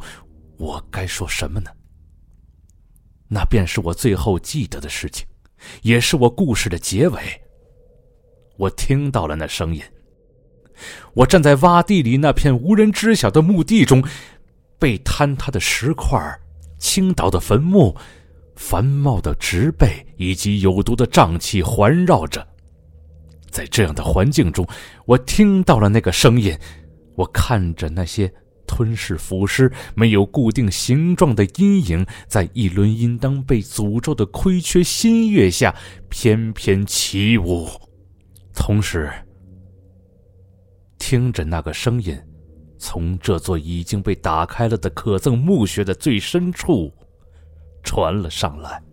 [0.57, 1.69] 我该说什么呢？
[3.27, 5.27] 那便是我最后记得的事情。
[5.81, 7.19] 也是我故事的结尾。
[8.57, 9.81] 我听到了那声音。
[11.15, 14.03] 我站在洼地里那片无人知晓的墓地中，
[14.77, 16.19] 被坍塌的石块、
[16.77, 17.95] 倾倒的坟墓、
[18.57, 22.45] 繁茂的植被以及有毒的瘴气环绕着。
[23.49, 24.67] 在这样的环境中，
[25.05, 26.53] 我听到了那个声音。
[27.15, 28.29] 我看着那些。
[28.69, 35.73] 吞噬腐尸、没有固定形状的阴影，在一轮应当被诅咒的亏缺新月下
[36.09, 37.65] 翩翩起舞，
[38.53, 39.09] 同时
[40.99, 42.13] 听着那个声音，
[42.77, 46.93] 从这座已经被打开了的可憎墓穴的最深处
[47.87, 48.86] 传了上来。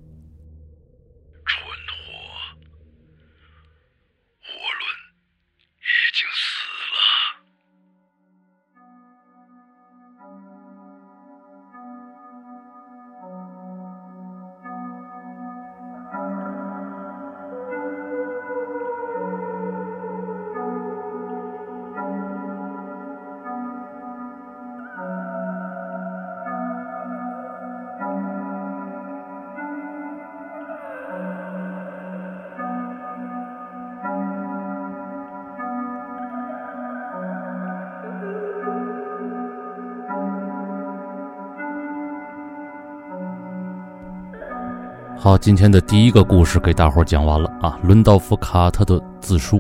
[45.25, 47.81] 好，今天的第一个故事给大伙讲完了啊。
[47.83, 49.59] 伦道夫·卡特的自述，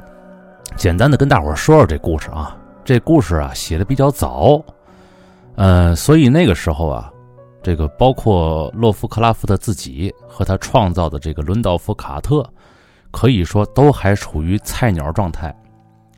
[0.77, 2.55] 简单的跟大伙说说这故事啊。
[2.85, 4.62] 这故事啊写的比较早，
[5.55, 7.11] 呃，所以那个时候啊，
[7.62, 12.46] 这个包括洛夫克拉夫特自己和他创造的这个伦道夫·卡特，
[13.11, 15.57] 可以说都还处于菜鸟状态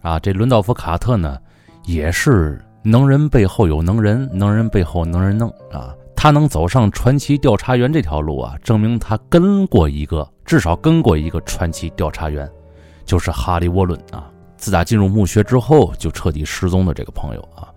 [0.03, 0.19] 啊。
[0.19, 1.39] 这伦道夫·卡特呢，
[1.85, 5.95] 也是能人背后有能人，能人背后能人弄啊。
[6.17, 12.51] 他能走上传奇调查员这条路啊，证明他跟过一个，至少跟过一个传奇调查员，
[13.05, 14.29] 就是哈利·沃伦啊。
[14.57, 17.69] 自打进入墓穴之后，就彻底失踪的这个朋友啊。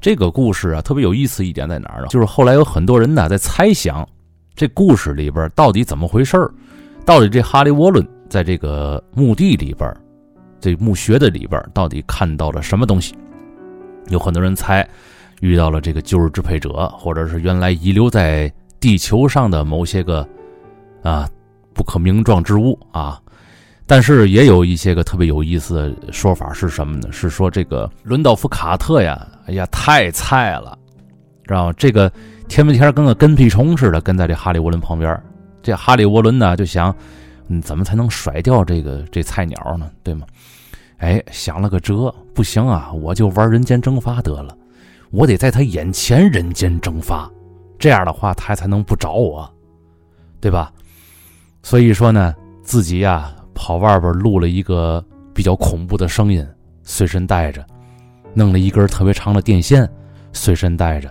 [0.00, 2.06] 这个故事啊，特别有意思一点在哪儿呢？
[2.08, 4.08] 就是后来有很多人呢在猜想，
[4.54, 6.50] 这故事里边到底怎么回事
[7.04, 9.94] 到底这哈利·沃伦在这个墓地里边，
[10.58, 13.14] 这墓穴的里边到底看到了什么东西？
[14.08, 14.88] 有很多人猜。
[15.40, 20.26] 遇到了这个旧日支配者，或者是原来遗留在地球上的某些个
[21.02, 21.28] 啊
[21.74, 23.20] 不可名状之物啊，
[23.86, 27.12] 但是也有一些个特别有意思的说法是什么呢？
[27.12, 30.76] 是说这个伦道夫卡特呀，哎呀太菜了，
[31.46, 31.72] 知道吗？
[31.76, 32.10] 这个
[32.48, 35.20] 天不天跟个跟屁虫似的跟在这哈利沃伦旁边，
[35.62, 36.94] 这哈利沃伦呢就想，
[37.48, 39.90] 嗯，怎么才能甩掉这个这菜鸟呢？
[40.02, 40.26] 对吗？
[40.98, 44.56] 哎，想了个辙，不行啊，我就玩人间蒸发得了。
[45.16, 47.26] 我得在他眼前人间蒸发，
[47.78, 49.50] 这样的话他才能不找我，
[50.42, 50.70] 对吧？
[51.62, 55.02] 所以说呢，自己呀跑外边录了一个
[55.32, 56.46] 比较恐怖的声音，
[56.82, 57.64] 随身带着，
[58.34, 59.90] 弄了一根特别长的电线，
[60.34, 61.10] 随身带着，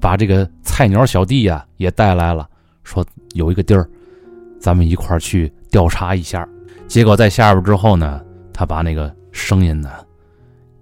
[0.00, 2.48] 把这个菜鸟小弟呀也带来了，
[2.82, 3.04] 说
[3.34, 3.86] 有一个地儿，
[4.58, 6.48] 咱们一块去调查一下。
[6.88, 9.90] 结果在下边之后呢，他把那个声音呢。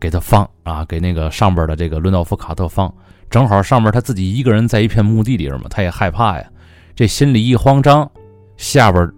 [0.03, 2.93] 给他放啊，给那个上边的这个伦道夫卡特放，
[3.31, 6.45] 正好上面他自己一个人在一片墓地里边嘛，他也害怕呀，
[6.97, 8.11] 这心里一慌张，
[8.57, 9.09] 下边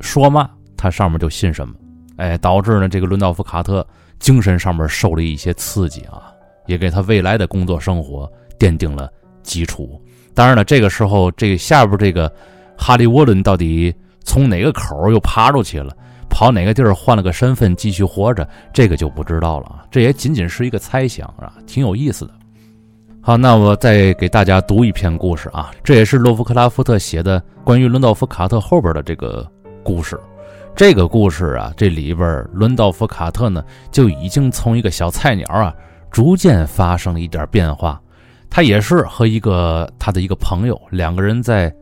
[0.00, 1.74] 说嘛，他上面就信什么，
[2.18, 3.86] 哎，导致呢这个伦道夫卡特
[4.18, 6.30] 精神上面受了一些刺激啊，
[6.66, 9.10] 也给他未来的工作生活奠定了
[9.42, 9.98] 基础。
[10.34, 12.30] 当然了，这个时候这下边这个
[12.76, 15.96] 哈利沃伦到底从哪个口又爬出去了？
[16.28, 19.84] 跑哪个地儿换了个身份继续活着，这个就不知道了啊。
[19.90, 22.32] 这也仅仅是一个猜想啊，挺有意思的。
[23.20, 29.50] 好，那我再给大家读一篇故事啊，这也是洛夫克拉夫特写的关于伦道夫卡特后边的这个
[29.82, 30.20] 故事。
[30.76, 35.74] 这个故事啊，这里边伦道夫卡特呢就已经从一个小菜鸟啊，
[36.10, 37.98] 逐渐发生了一点变化。
[38.50, 41.74] 他也是和一个他的一个朋友两个人在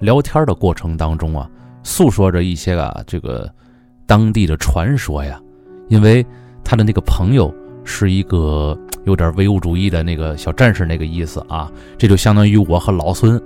[0.00, 1.48] 聊天的过程当中啊，
[1.82, 3.50] 诉说着一些啊这个。
[4.10, 5.40] 当地的传说呀，
[5.86, 6.26] 因为
[6.64, 13.40] 他的那个朋友是一个有点唯物主义的那个小战士那个意思啊，这就相当于我和老孙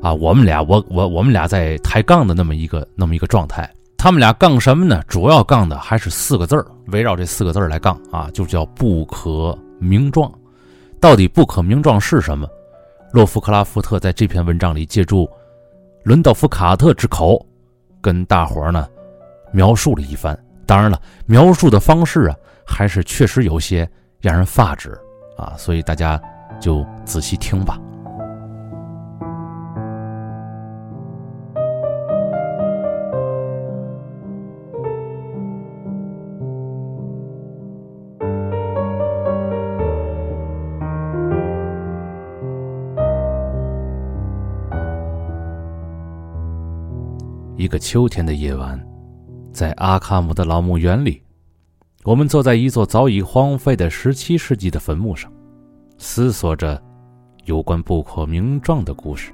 [0.00, 3.68] 啊，我们俩我我我们俩在抬杠的那么一个那么一个状态。
[3.96, 5.02] 他们俩杠什么呢？
[5.08, 10.32] 主要杠的还是四个字，围绕这四个字来杠啊，就叫不可名状。
[11.00, 12.46] 到底不可名状是什么？
[13.12, 15.28] 洛夫克拉夫特在这篇文章里借助
[16.04, 17.44] 伦道夫·卡特之口，
[18.00, 18.86] 跟大伙儿呢
[19.54, 20.36] 描述了一番。
[20.66, 22.36] 当然了，描述的方式啊，
[22.66, 23.88] 还是确实有些
[24.20, 24.90] 让人发指
[25.38, 26.20] 啊，所以大家
[26.60, 27.78] 就仔细听吧。
[47.56, 48.78] 一个秋天的夜晚，
[49.54, 51.22] 在阿卡姆的老墓园里，
[52.02, 55.32] 我们坐在一座早已荒废的十七世纪的坟墓上，
[55.96, 56.82] 思索着
[57.44, 59.32] 有关不可名状的故事。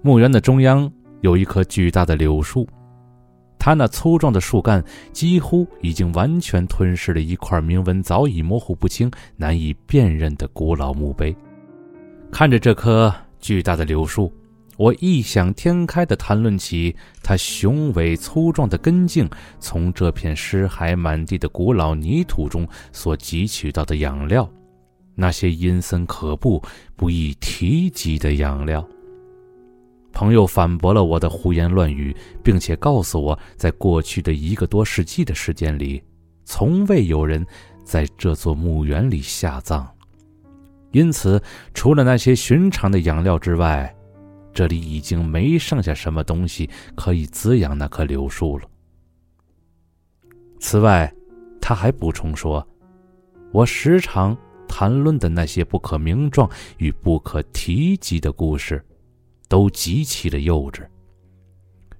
[0.00, 0.90] 墓园的中央
[1.22, 2.68] 有一棵巨大的柳树，
[3.58, 11.34] 它那粗壮的树干几乎已经完全吞噬了一块铭文早已模糊不清、难以辨认的古老墓碑。
[12.30, 14.32] 看着这棵巨大的柳树。
[14.76, 19.28] 我异想天开地谈论起它雄伟粗壮的根茎
[19.60, 24.50] 从这片尸骸满地的古老泥土中所汲取到的养料，
[25.14, 26.60] 那些阴森可怖、
[26.96, 28.86] 不易提及的养料。
[30.12, 36.02] 朋友反驳了我的胡言乱语，并且告诉我，在过去的一个多世纪的时间里，
[36.44, 37.46] 从未有人
[37.84, 39.86] 在这座墓园里下葬，
[40.90, 41.40] 因此，
[41.74, 43.93] 除了那些寻常的养料之外，
[44.54, 48.68] 这里已经没剩下什么东西可以滋养那棵柳树了。
[50.60, 51.12] 此外，
[51.60, 52.66] 他还补充说
[53.52, 54.36] ：“我时常
[54.68, 58.82] 谈论的那些不可名状与不可提及的故事，
[59.48, 60.86] 都极其的幼稚，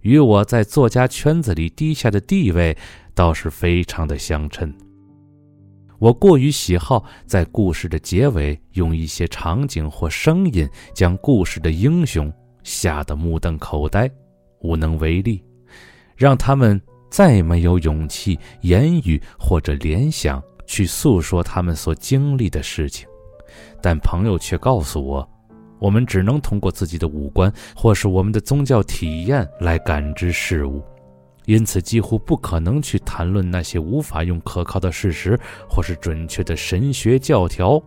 [0.00, 2.76] 与我在作家圈子里低下的地位
[3.14, 4.72] 倒是非常的相称。
[5.98, 12.32] 我过于喜好在故事的结尾用一些场景或声音将故事的英雄。”
[12.64, 14.10] 吓得目瞪口呆，
[14.60, 15.40] 无能为力，
[16.16, 23.06] 让他们再没有勇气言语或者联想去诉说他们所经历的事情。
[23.80, 25.28] 但朋友却告诉我，
[25.78, 30.82] 我们只能通过自己的五官或是我们的宗教体验来感知事物，
[31.44, 37.80] 因此几乎不可能去谈论那些无法用可靠的事实或是准确的神学教条。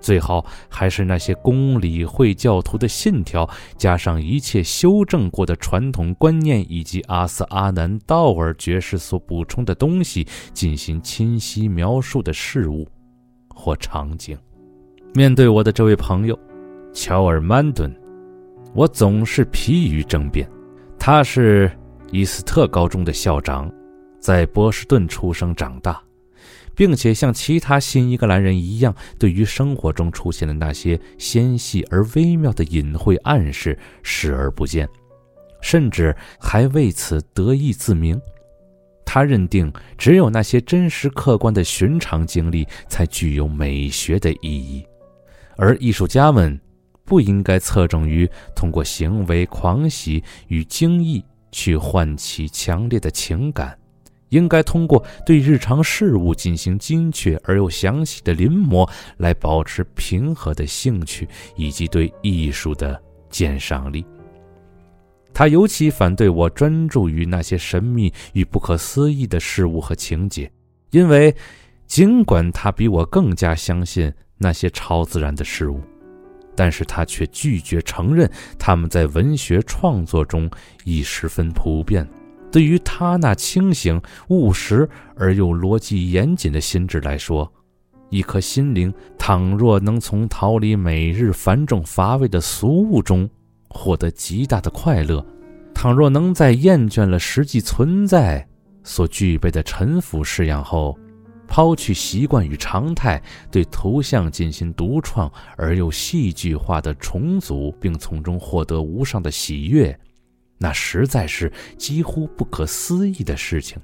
[0.00, 12.88] 最好还是那些公理会教徒的信条，加上一切修正过的传统观念，以及阿斯阿南道尔爵士所补充的东西，进行清晰描述的事物
[13.54, 14.36] 或场景。
[15.12, 16.38] 面对我的这位朋友，
[16.92, 17.94] 乔尔曼顿，
[18.74, 20.48] 我总是疲于争辩。
[20.98, 21.70] 他是
[22.12, 23.70] 伊斯特高中的校长，
[24.20, 26.00] 在波士顿出生长大。
[26.80, 34.88] 并且像其他新英格兰人一样，对于生活中出现的那些纤细而微妙的隐晦暗示视而不见，
[35.60, 38.18] 甚至还为此得意自明。
[39.04, 44.82] 他认定，只有那些真实客观的寻常经历才具有美学的意义，
[45.58, 46.58] 而艺术家们
[47.04, 53.76] 不应该侧重于通过行为狂喜与惊异去唤起强烈的情感。
[54.30, 58.88] 应该通过对日常事物进行精确而又详细的临摹，
[59.18, 64.04] 来保持平和的兴趣以及对艺术的鉴赏力。
[65.32, 70.50] 他尤其反对我专注于那些神秘与不可思议的事物和情节，
[70.90, 71.34] 因为
[71.86, 75.80] 尽管他比我更加相信那些超自然的事物，
[76.56, 80.50] 但是他却拒绝承认他们在文学创作中
[80.84, 82.06] 已十分普遍。
[82.50, 87.50] 对于他那清醒、务实而又逻辑严谨的心智来说，
[88.08, 93.28] 一颗心灵倘若能从逃离每日繁重乏味的俗物中
[93.68, 95.24] 获得极大的快乐，
[95.72, 98.44] 倘若能在厌倦了实际存在
[98.82, 100.98] 所具备的沉浮式样后，
[101.46, 109.96] 抛去习惯与常态，对图像进行独创而又戏剧化的重组，并从中获得无上的喜悦。
[110.62, 113.80] 那实在是几乎不可思议的事情。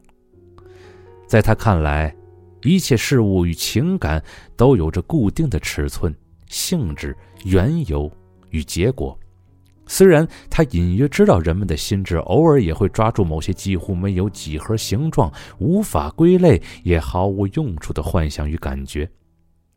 [1.27, 2.15] 在他看来，
[2.63, 4.23] 一切事物与情感
[4.57, 6.15] 都有着固定的尺寸、
[6.49, 8.13] 性质、缘由
[8.51, 9.19] 与结果。
[9.87, 19.09] 虽然他隐约知道人们的心智偶尔也会抓住某些几乎没有几何形状、无法归类也毫无用处的幻想与感觉，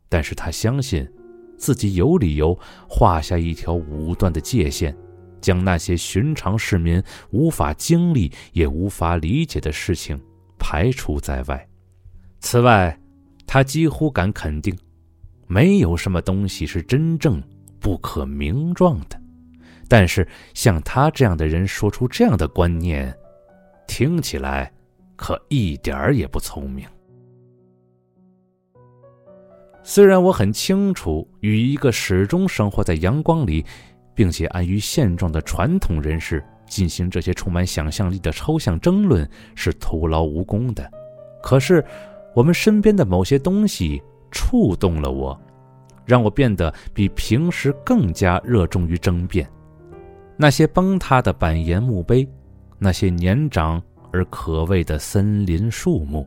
[0.08, 1.08] 但是他相信
[1.56, 4.94] 自己有理由画下一条武断的界限。
[5.40, 10.20] 将那些寻常市民无法经历也无法理解的事情
[10.58, 11.68] 排除在外。
[12.40, 12.98] 此外，
[13.46, 14.76] 他几乎敢肯定，
[15.46, 17.42] 没有什么东西是真正
[17.78, 19.20] 不可名状的。
[19.88, 23.12] 但是，像他这样的人说出这样的观念，
[23.88, 24.72] 听起来
[25.16, 26.86] 可一点儿也不聪明。
[29.82, 33.64] 虽然我很清楚，与一个始终生活在阳光里，
[34.14, 40.90] 并且安于现状的传统人士进行这些充满想象力的抽象争论是徒劳无功的，
[41.42, 41.84] 可是，
[42.34, 44.00] 我们身边的某些东西
[44.30, 45.38] 触动了我，
[46.04, 49.48] 让我变得比平时更加热衷于争辩。
[50.36, 52.28] 那些崩塌的板岩墓碑，
[52.78, 53.82] 那些年长
[54.12, 56.26] 而可畏的森林树木，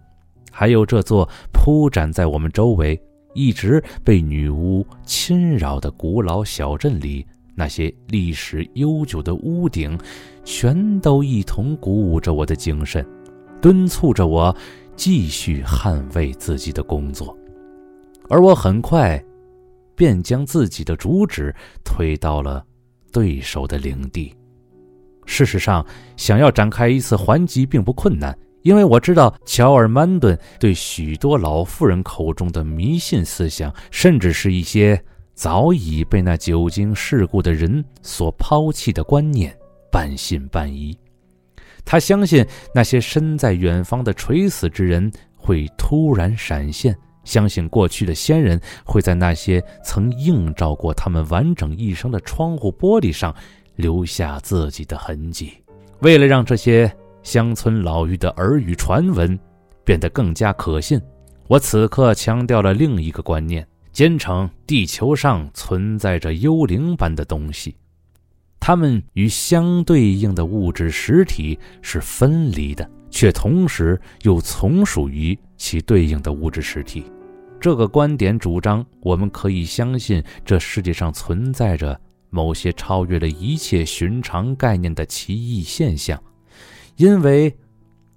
[0.52, 3.02] 还有这座铺展在我们周围。
[3.36, 7.26] 一直被女巫侵扰的古老小镇里，
[7.56, 9.97] 那些历史悠久的屋顶，
[10.43, 13.06] 全都一同鼓舞着我的精神，
[13.62, 14.56] 敦促着我
[14.95, 17.38] 继续捍卫自己的工作。
[18.30, 19.24] 而我很快
[19.95, 22.66] 便将自己的主旨推到了
[23.12, 24.34] 对手的领地。
[25.26, 25.86] 事实上，
[26.18, 28.38] 想要展开一次还击并不困难。
[28.64, 35.01] 因为我知道乔尔曼顿对许多老妇人口中的迷信思想，甚至是一些
[35.34, 39.58] 早已被那久经世故的人所抛弃的观念，
[39.92, 40.98] 半信半疑。
[41.84, 53.36] 他相信那些身在远方的垂死之人会突然闪现，相信过去的先人会在那些曾映照过他们完整一生的窗户玻璃上
[53.76, 55.54] 留下自己的痕迹。
[56.00, 56.92] 为了让这些。
[57.24, 59.40] 乡村老妪的耳语传闻
[59.86, 61.02] 变得更加可信。
[61.48, 67.76] 我此刻强调了另一个观念，坚称地球上存在着幽灵般的东西，
[68.60, 77.06] 它们与相对应的物质实体是分离的，却同时又从属于其对应的物质实体。
[77.62, 81.98] 这个观点主张，我们可以相信这世界上存在着
[82.32, 86.22] 某些超越了一切寻常概念的奇异现象。
[86.98, 87.56] 因为，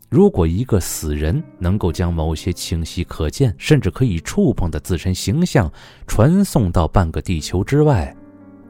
[0.08, 5.70] 如果一个死人能够将某些清晰可见，甚至可以触碰的自身形象
[6.06, 8.14] 传送到半个地球之外，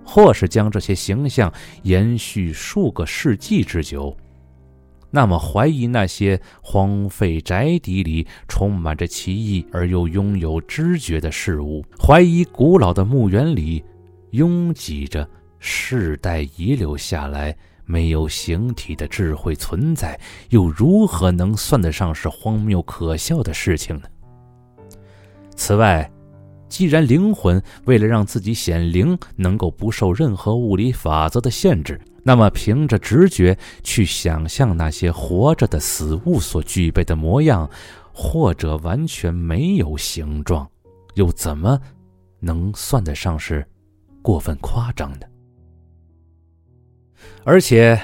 [0.02, 4.16] 或是将这些形象延续数个世纪之久，
[5.10, 13.84] 那么怀疑那些荒废宅邸里充满着奇异而又拥有知觉的事物，怀疑古老的墓园里
[14.30, 15.28] 拥挤着
[15.58, 17.54] 世代遗留下来。
[17.86, 20.20] 没有形体的智慧存在，
[20.50, 24.02] 又如何能算得上是荒谬可笑的事情呢？
[25.54, 26.10] 此外，
[26.68, 37.70] 既然灵魂为了让自己显灵，能够不受任何物理法则的限制，那么凭着直觉去想象那些活着的死物所具备的模样，
[38.12, 40.68] 或者完全没有形状，
[41.14, 41.80] 又怎么
[42.40, 43.64] 能算得上是
[44.20, 45.26] 过分夸张呢？
[47.44, 48.00] 而且，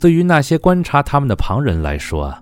[0.00, 2.34] 对于那些观察他们的旁人来说，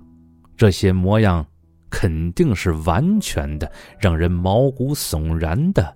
[0.56, 1.44] 这些模样
[1.90, 5.94] 肯定是完全的让人毛骨悚然的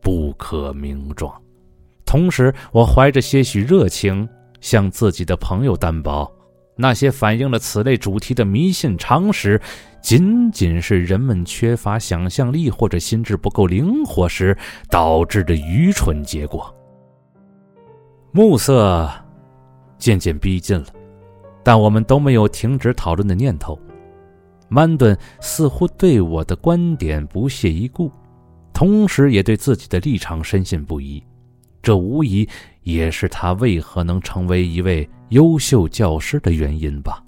[0.00, 1.32] 不可名状。
[2.04, 4.28] 同时，我怀着些许热情
[4.60, 6.30] 向自己的朋友担保，
[6.76, 9.60] 那些反映了此类主题的迷信常识，
[10.02, 14.56] 仅仅是人们缺乏想象力或者心智不够灵活时
[14.88, 16.74] 导致的愚蠢结果。
[18.32, 19.08] 暮色。
[20.00, 20.86] 渐渐逼近了，
[21.62, 23.78] 但我们都没有停止讨论的念头。
[24.68, 28.10] 曼顿似乎对我的观点不屑一顾，
[28.72, 31.22] 同时也对自己的立场深信不疑。
[31.82, 32.48] 这无疑
[32.82, 37.22] 也是他为何能成为一位优秀教师的原因吧。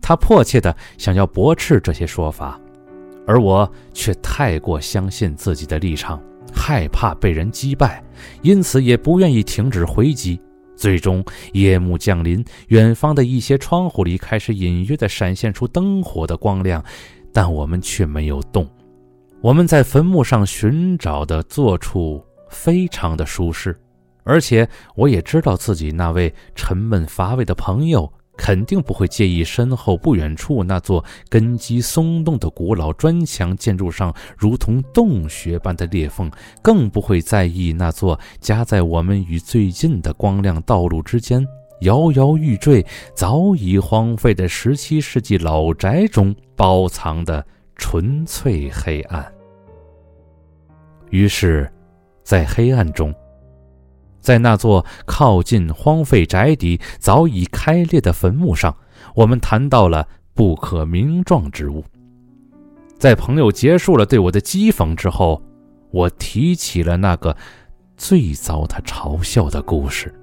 [0.00, 2.58] 他迫切地想要驳斥这些说法，
[3.26, 6.20] 而我却太过相信自己的立场，
[6.52, 8.02] 害怕被人击败，
[8.42, 10.40] 因此也不愿意停止回击。
[10.80, 11.22] 最终，
[11.52, 16.82] 夜幕降临，远方的一些窗户里开始隐约的闪现出灯火的光亮，
[17.34, 18.66] 但我们却没有动。
[19.42, 23.78] 我们在坟墓上寻找的坐处非常的舒适，
[24.24, 24.66] 而且
[24.96, 28.10] 我也知道自己那位沉闷乏味的朋友。
[28.40, 36.30] 肯定不会介意身后不远处那座根基松动的古老砖墙建筑上如同洞穴般的裂缝，
[36.62, 41.46] 更不会在意那座夹在我们与最近的光亮道路之间、
[41.82, 42.84] 摇摇欲坠、
[43.14, 47.44] 早已荒废的十七世纪老宅中包藏的
[47.76, 49.30] 纯粹黑暗。
[51.10, 51.70] 于是，
[52.22, 53.14] 在黑暗中，
[54.20, 58.76] 在那座靠近荒废宅邸、早已开裂的坟墓上，
[59.14, 61.82] 我们谈到了不可名状之物。
[62.98, 65.42] 在朋友结束了对我的讥讽之后，
[65.90, 67.34] 我提起了那个
[67.96, 70.14] 最遭他嘲笑的故事，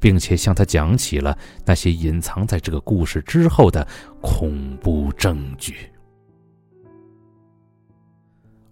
[0.00, 1.36] 并且向他讲起了
[1.66, 3.86] 那些隐藏在这个故事之后的
[4.22, 5.74] 恐怖证据。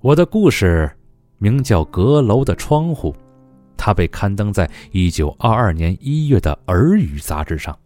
[0.01, 0.91] 我的故事
[1.37, 3.13] 名叫《阁楼的窗户》。
[3.85, 7.79] 它被刊登在1922年1月的《儿语》杂志上。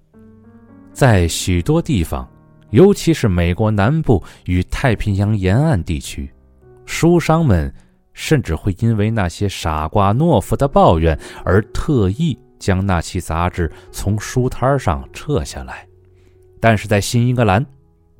[0.92, 2.24] 在许多地方，
[2.70, 6.32] 尤其是美国南部与太平洋沿岸地区，
[6.86, 7.74] 书商们
[8.12, 15.84] 甚至会因为那些傻瓜懦夫的抱怨而特意将那期杂志从书摊上撤下来。
[16.60, 17.66] 但是在新英格兰，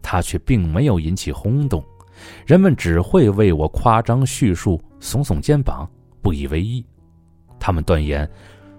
[0.03, 1.81] 它却并没有引起轰动，
[2.45, 5.89] 人们只会为我夸张叙述耸耸肩膀，
[6.21, 6.85] 不以为意。
[7.59, 8.29] 他们断言，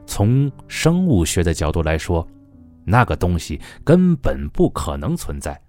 [0.05, 2.27] 从生物学的角度来说，
[2.85, 5.59] 那个东西根本不可能存在，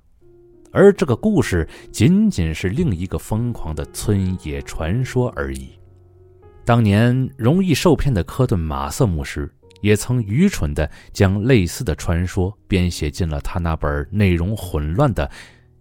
[0.73, 5.71] 而这个故事仅仅是另一个疯狂的村野传说而已。
[6.65, 15.27] 当年容易受骗的科顿马瑟牧师也曾愚蠢地将类似的传说编写进了他那本内容混乱的《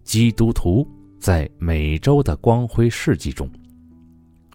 [0.02, 0.86] 基督徒
[1.20, 3.48] 在美洲的光辉事迹》中。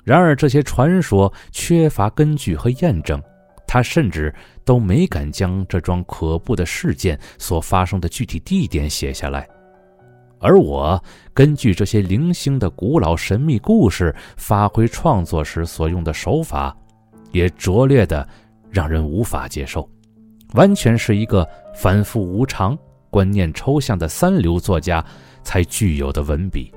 [0.05, 3.19] 然而，这些传说缺乏根据和验证，
[3.65, 4.31] 他甚至
[4.63, 9.47] 都没敢将这桩可怖的事件所发生的具体地点写下来。
[10.39, 11.03] 而我
[11.33, 16.77] 根据这些零星的古老神秘故事发挥创作时所用的手法，
[17.31, 18.27] 也拙劣的
[18.69, 19.89] 让人无法接受，
[20.53, 22.77] 完全是一个反复无常、
[23.09, 25.03] 观念抽象的三流作家
[25.41, 26.71] 才具有的文笔。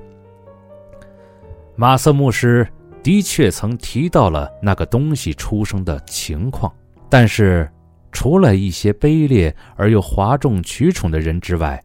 [1.75, 2.67] 马瑟牧师。
[3.01, 6.71] 的确曾提到了那个东西出生的情况，
[7.09, 7.69] 但是
[8.11, 11.81] 除了一些卑劣而又哗众取宠的人之外，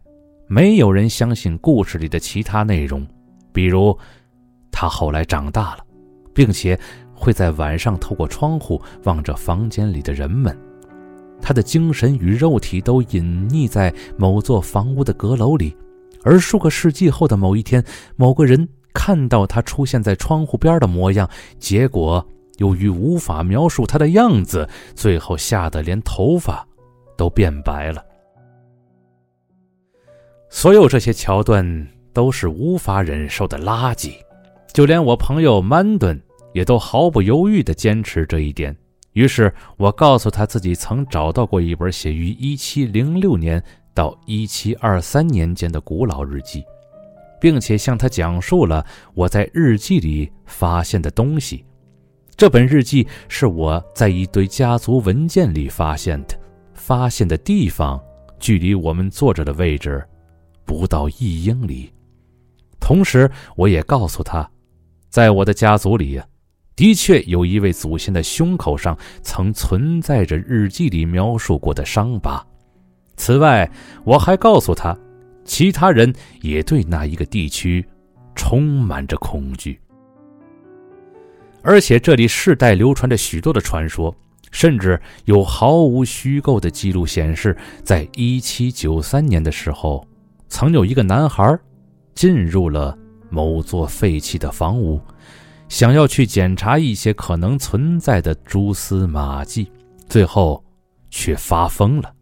[0.49, 3.07] 没有人相信故事里的其他内容，
[3.53, 3.97] 比如
[4.71, 5.79] 他后来长大了，
[6.35, 6.79] 并且
[7.15, 10.55] 会在晚上透过窗户望着房间里的人们，
[11.41, 15.77] 他的精神与肉体都隐匿在某座房屋的阁楼里，
[16.23, 17.83] 而数个世纪后的某一天，
[18.17, 18.69] 某个人。
[18.95, 21.29] 看到他出现在窗户边的模样，
[21.59, 22.27] 结果
[22.57, 26.67] 由于无法描述他的样子，最后吓得连头发
[27.17, 28.03] 都变白了。
[30.49, 34.15] 所有这些桥段都是无法忍受的垃圾，
[34.73, 36.19] 就连我朋友曼顿
[36.53, 38.75] 也都毫不犹豫地坚持这一点。
[39.13, 46.65] 于是我告诉他自己曾找到过一本写于1706年到1723年间的古老日记。
[47.45, 48.83] 并且向他讲述了
[49.13, 51.63] 我在日记里发现的东西。
[52.35, 56.35] 这本日记是我在一堆家族文件里发现的，
[56.73, 58.03] 发现的地方
[58.41, 60.03] 距离我们坐着的位置
[60.65, 61.93] 不到一英里。
[62.81, 64.51] 同时，我也告诉他，
[65.11, 66.27] 在我的家族里呀，
[66.75, 72.43] 的确有一位祖先的胸口上曾存在着日记里描述过的伤疤。
[73.19, 73.71] 此外，
[74.03, 74.99] 我还告诉他。
[75.45, 77.85] 其他人也对那一个地区
[78.35, 79.79] 充满着恐惧，
[81.63, 84.15] 而且这里世代流传着许多的传说，
[84.51, 90.07] 甚至有毫无虚构的记录显示，在一七九三年的时候，
[90.49, 91.59] 曾有一个男孩
[92.15, 92.97] 进入了
[93.31, 95.01] 某座废弃的房屋，
[95.69, 99.71] 想要去检查一些可能存在的蛛丝马迹，
[100.09, 100.65] 最后
[101.11, 102.13] 却发疯了。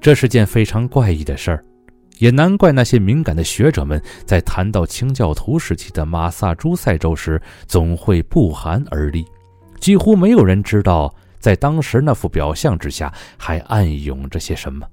[0.00, 1.64] 这是件非常怪异的事儿。
[2.22, 9.26] 也难怪那些敏感的学者们在谈到清教徒时期的马萨诸塞州时，总会不寒而栗。
[9.80, 14.86] 几乎没有人知道，在当时那副表象之下，还暗涌着些什么。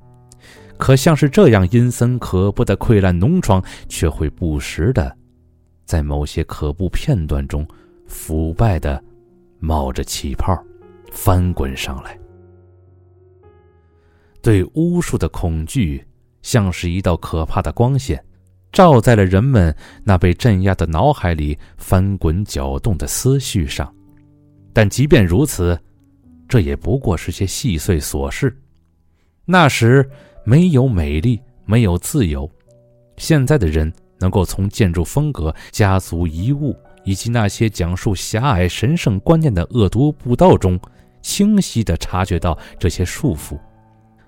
[0.76, 5.16] 可像是这样阴森可怖的溃烂脓疮，却会不时的，
[5.86, 7.64] 在某些可怖片段中，
[8.08, 9.00] 腐败的
[9.60, 10.58] 冒着气泡，
[11.12, 12.18] 翻滚上来。
[14.42, 16.04] 对巫术的恐惧。
[16.42, 18.24] 像是一道可怕的光线，
[18.72, 23.94] 照在了人们那被镇压的脑海里翻滚搅动的思绪上。
[24.72, 25.78] 但即便如此，
[26.48, 28.56] 这也不过是些细碎琐事。
[29.46, 30.10] 那时
[30.46, 32.50] 没有美丽，没有自由。
[33.18, 40.80] 现在的人能够从建筑风格、家族遗物以及那些讲述狭隘神圣观念的恶毒布道中，
[41.22, 43.60] 清晰地察觉到这些束缚。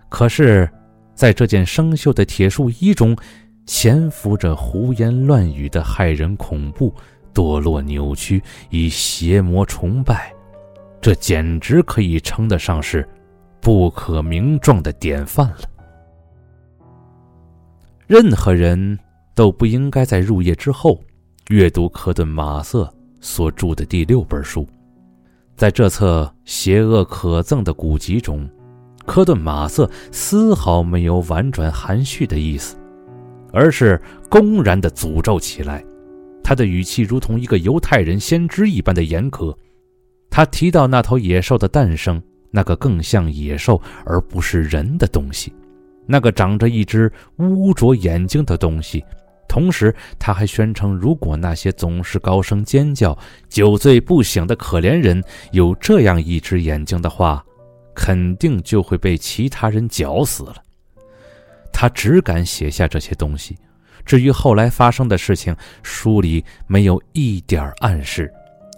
[0.10, 0.70] 可是。
[1.14, 3.16] 在这件生锈的铁树衣中，
[3.66, 6.94] 潜伏着胡言乱语的骇人恐怖、
[7.34, 10.34] 堕落扭曲与邪魔崇拜，
[11.00, 13.08] 这简直可以称得上是
[13.60, 15.62] 不可名状的典范了。
[18.08, 18.98] 任何人
[19.36, 21.00] 都不应该在入夜之后
[21.50, 22.92] 阅读科顿·马瑟
[23.22, 24.68] 所著的第六本书。
[25.56, 28.50] 在这册邪恶可憎的古籍中，
[29.12, 32.78] 科顿·马瑟丝毫没有婉转含蓄的意思，
[33.52, 35.84] 而是公然的诅咒起来。
[36.42, 39.54] 他的语气如同一个犹太人先知一般的严苛。
[40.30, 45.52] 他提到那头野兽的诞生，那个更像野兽而不是人的东西，
[46.06, 49.04] 那个长着一只污浊眼睛的东西。
[49.46, 53.18] 同时，他还宣称，如果那些总是高声尖叫、
[53.50, 57.44] 酒醉不醒的可怜人有这样一只眼睛的话，
[57.96, 60.56] 肯定就会被其他人绞死了。
[61.72, 63.58] 他只敢写下这些东西。
[64.06, 68.32] 至于后来发生的事情，书里没有一点暗示。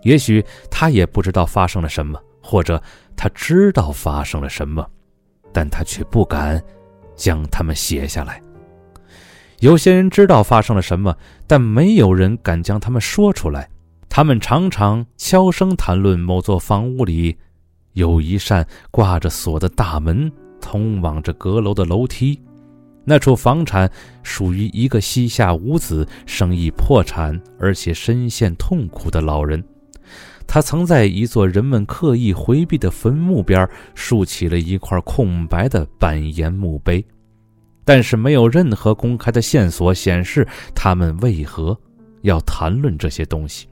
[0.03, 2.81] 也许他也不知道发生了什么，或者
[3.15, 4.85] 他知道发生了什么，
[5.53, 6.61] 但他却不敢
[7.15, 8.41] 将它们写下来。
[9.59, 11.15] 有些人知道发生了什么，
[11.47, 13.69] 但没有人敢将他们说出来。
[14.09, 17.37] 他们常常悄声谈论某座房屋里
[17.93, 22.39] 有一扇挂着锁的大门，通往着阁楼的楼梯。
[23.05, 23.89] 那处房产
[24.23, 29.61] 属于一个膝下无子、生意破产而且深陷痛苦的老人。
[30.47, 37.03] 他曾在一座人们刻意回避的坟墓边竖起了一块空白的板岩墓碑。
[37.85, 41.77] 但是没有任何公开的线索显示他们为何
[42.21, 43.67] 要谈论这些东西。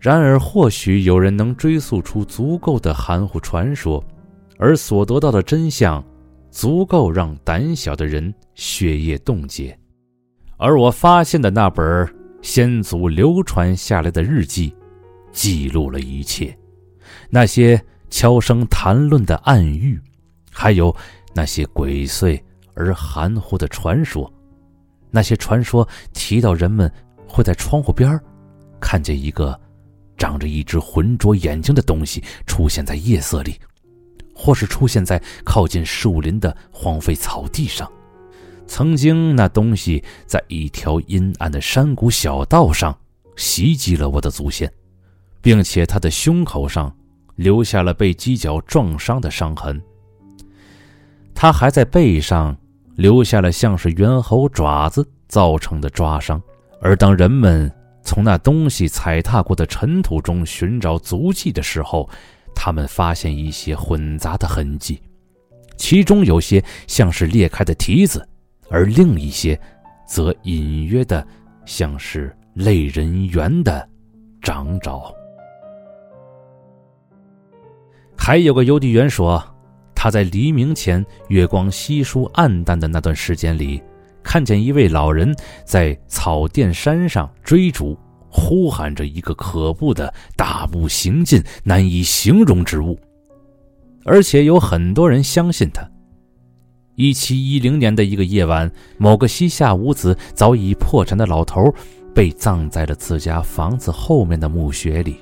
[0.00, 4.02] 然而，或许有人能追溯出足够的含糊传说，
[4.56, 6.02] 而所得到的真相
[6.50, 9.78] 足够让胆小的人血液冻结。
[10.56, 14.74] 而我发现的那本先祖流传下来的日记，
[15.32, 16.56] 记录了一切：
[17.28, 17.78] 那些
[18.08, 20.00] 悄声谈论的暗喻，
[20.50, 20.94] 还有
[21.34, 22.40] 那些鬼祟。
[22.72, 24.32] 而含糊的传说，
[25.10, 26.90] 那些传说提到人们
[27.28, 28.18] 会在窗户边
[28.80, 29.58] 看见一个
[30.20, 33.56] 长着一只浑浊眼睛的东西出现在夜色里，
[34.34, 37.90] 或是出现在靠近树林的荒废草地上。
[38.68, 42.96] 曾经，那东西在一条阴暗的山谷小道上
[43.34, 44.70] 袭击了我的祖先，
[45.40, 46.94] 并且他的胸口上
[47.36, 49.82] 留下了被犄角撞伤的伤痕。
[51.34, 52.56] 他还在背上。
[52.96, 56.42] 留下了像是猿猴爪子造成的抓伤，
[56.82, 57.72] 而当人们
[58.02, 62.08] 从那东西踩踏过的尘土中寻找足迹的时候，
[62.54, 65.00] 他们发现一些混杂的痕迹，
[65.76, 68.26] 其中有些像是裂开的蹄子，
[68.68, 69.58] 而另一些
[70.06, 71.26] 则隐约的
[71.64, 73.88] 像是类人猿的
[74.42, 75.12] 掌爪。
[78.16, 79.42] 还有个邮递员说。
[80.02, 83.82] 他在黎明前月光稀疏暗淡的那段时间里，
[84.22, 87.98] 看见一位老人在草甸山上追逐，
[88.30, 92.98] 呼喊着一个可怖的大步行进、难以形容之物，
[94.04, 95.88] 而且有很多人相信他。
[96.96, 101.72] 一七一零年的一个夜晚，某个膝下无子、早已破产的老头
[102.14, 105.16] 被葬在了自家房子后面的墓穴里，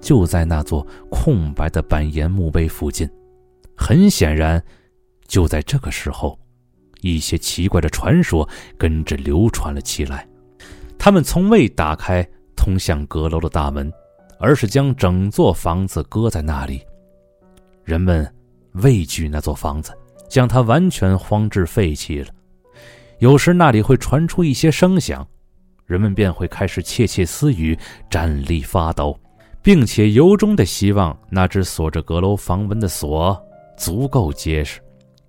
[0.00, 3.08] 就在那座空白的板岩墓碑附近。
[3.76, 4.60] 很显然，
[5.28, 6.36] 就在这个时候，
[7.00, 10.26] 一些奇怪的传说跟着流传了起来。
[10.98, 12.26] 他们从未打开
[12.56, 13.92] 通向阁楼的大门，
[14.38, 16.80] 而是将整座房子搁在那里。
[17.84, 18.30] 人们
[18.72, 19.92] 畏惧那座房子，
[20.28, 22.28] 将它完全荒置废弃了。
[23.18, 25.26] 有时那里会传出一些声响，
[25.86, 27.78] 人们便会开始窃窃私语，
[28.10, 29.18] 站立发抖，
[29.62, 33.40] 并且由衷的希望那只锁着阁楼房门的锁。
[33.76, 34.80] 足够结实。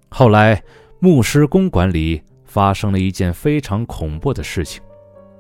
[0.10, 0.60] 后来，
[1.02, 4.82] 牧师公馆里发生了一件非常恐怖的事情，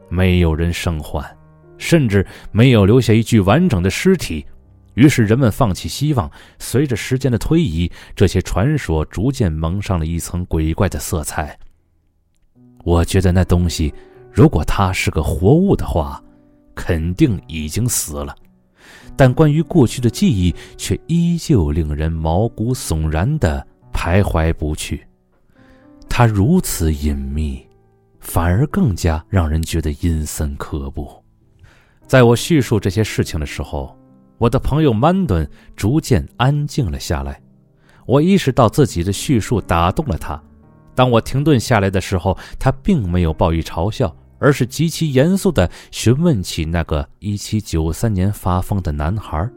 [0.07, 1.37] 没有人生还，
[1.77, 4.45] 甚至没有留下一具完整的尸体。
[4.93, 6.31] 于是人们放弃希望。
[6.59, 11.57] 随着时间的推移，这些传说逐渐蒙上了一层鬼怪的色彩。
[12.85, 13.93] 我觉得那东西，
[14.31, 16.23] 如果它是个活物的话，
[16.73, 18.33] 肯定已经死了。
[19.17, 25.05] 但关于过去的记忆却依旧令人毛骨悚然的徘徊不去，
[26.09, 27.65] 它如此隐秘，
[28.19, 31.23] 反而更加让人觉得阴森可怖。
[32.07, 33.95] 在我叙述这些事情的时候，
[34.37, 37.41] 我的朋友曼顿逐渐安静了下来。
[38.05, 40.41] 我意识到自己的叙述打动了他。
[40.95, 44.13] 当我停顿下来的时候，他并没有报以嘲笑。
[44.41, 49.49] 而是极其严肃地询问起那个1793年发疯的男孩，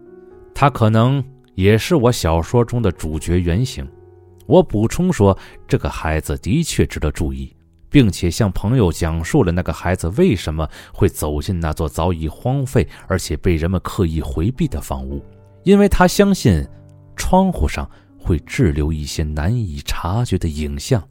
[0.52, 1.22] 他可能
[1.54, 3.88] 也是我小说中的主角原型。
[4.46, 5.36] 我补充说，
[5.66, 7.54] 这个孩子的确值得注意，
[7.88, 15.24] 并且向朋友讲述了那个孩子为什么会走进那座早已荒废而且被人们刻意回避的房屋，
[15.62, 16.66] 因为他相信
[17.14, 17.88] 窗户上
[18.18, 21.02] 会滞留一些难以察觉的影像，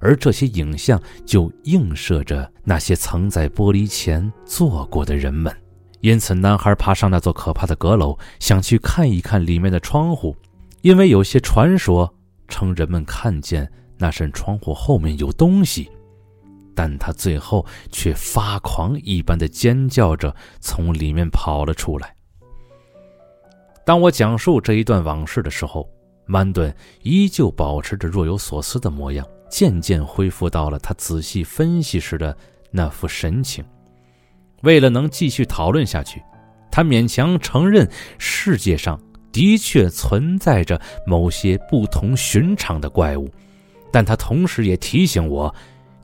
[0.00, 5.54] 而这些影像就映射着那些曾在玻璃前坐过的人们。
[6.00, 10.36] 因此，男孩爬上那座可怕的阁楼，想去看一看里面的窗户，
[10.80, 12.12] 因为有些传说。
[12.52, 15.90] 称人们看见那扇窗户后面有东西，
[16.74, 22.14] 但他最后却发狂一般的尖叫着从里面跑了出来。
[23.86, 25.88] 当我讲述这一段往事的时候，
[26.26, 26.72] 曼顿
[27.02, 32.36] 依旧保持着若有所思的模样，渐渐恢复到了他仔细分析时的
[32.70, 33.64] 那副神情。
[34.62, 36.22] 为了能继续讨论下去，
[36.70, 39.00] 他勉强承认世界上。
[39.32, 43.30] 的确存在着某些不同寻常的怪物，
[43.90, 45.52] 但它同时也提醒我，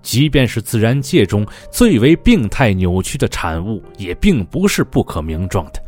[0.03, 5.83] 即便是自然界中最为病态扭曲的产物，也并不是不可名状的。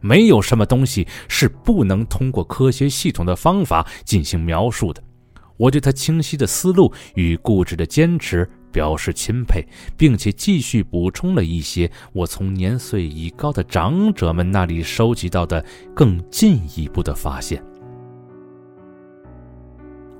[0.00, 5.02] 没有什么东西是不能通过科学系统的方法进行描述的。
[5.56, 8.48] 我对他清晰的思路与固执的坚持。
[8.74, 9.64] 表示钦佩，
[9.96, 15.64] 并且继续补充了一些我从年岁已高的长者们那里收集到的
[15.94, 17.64] 更进一步的发现。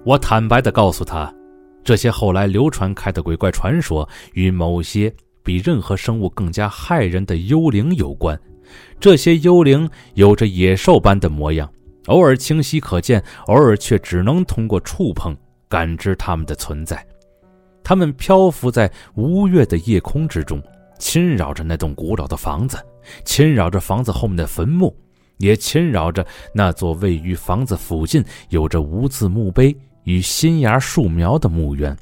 [0.05, 1.35] 我坦白地告诉他，
[1.83, 8.39] 这些后来流传开的鬼怪传说与某些比任何生物更加害人的幽灵有关。
[9.01, 11.69] 这些幽灵有着野兽般的模样，
[12.07, 15.37] 偶尔清晰可见，偶尔却只能通过触碰
[15.69, 17.05] 感知它们的存在。
[17.85, 20.61] 他们漂浮在无月的夜空之中，
[20.99, 22.78] 侵扰着那栋古老的房子，
[23.24, 24.97] 侵扰着房子后面的坟墓，
[25.37, 31.95] 也侵扰着那座位于房子附近、有着无字墓碑与新芽树苗的墓园。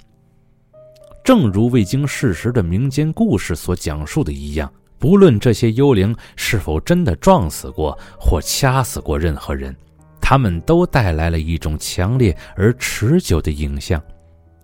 [1.25, 9.75] 正如未经事实的民间故事所讲述的一样，不论这些幽灵是否真的撞死过或掐死过任何人，
[10.21, 14.01] 他们都带来了一种强烈而持久的影像。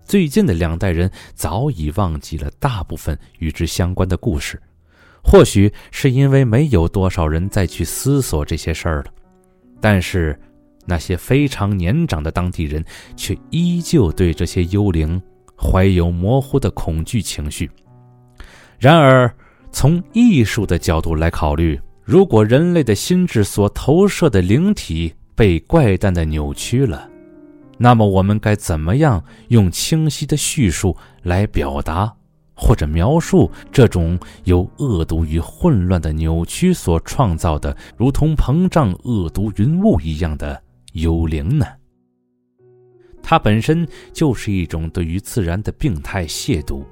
[0.08, 4.58] 最近的两代人早已忘记了大部分与之相关的故事，
[5.22, 9.12] 或许是因为没有多少人再去思索这些事儿了。
[9.82, 10.36] 但是，
[10.86, 12.82] 那些非常年长的当地人
[13.16, 15.20] 却依旧对这些幽灵
[15.54, 17.70] 怀有模糊的恐惧情绪。
[18.78, 19.30] 然而，
[19.70, 27.06] 从艺术的角度来考虑，如果人类的心智所投射的灵体被怪诞的扭曲了，
[27.78, 32.12] 那么我们该怎么样用清晰的叙述来表达
[32.54, 40.60] 或者描述这种由恶毒与混乱的扭曲所创造的，如同膨胀恶毒云雾一样的
[40.94, 41.64] 幽灵呢？
[43.22, 46.82] 它本身就是一种对于自然的病态亵渎。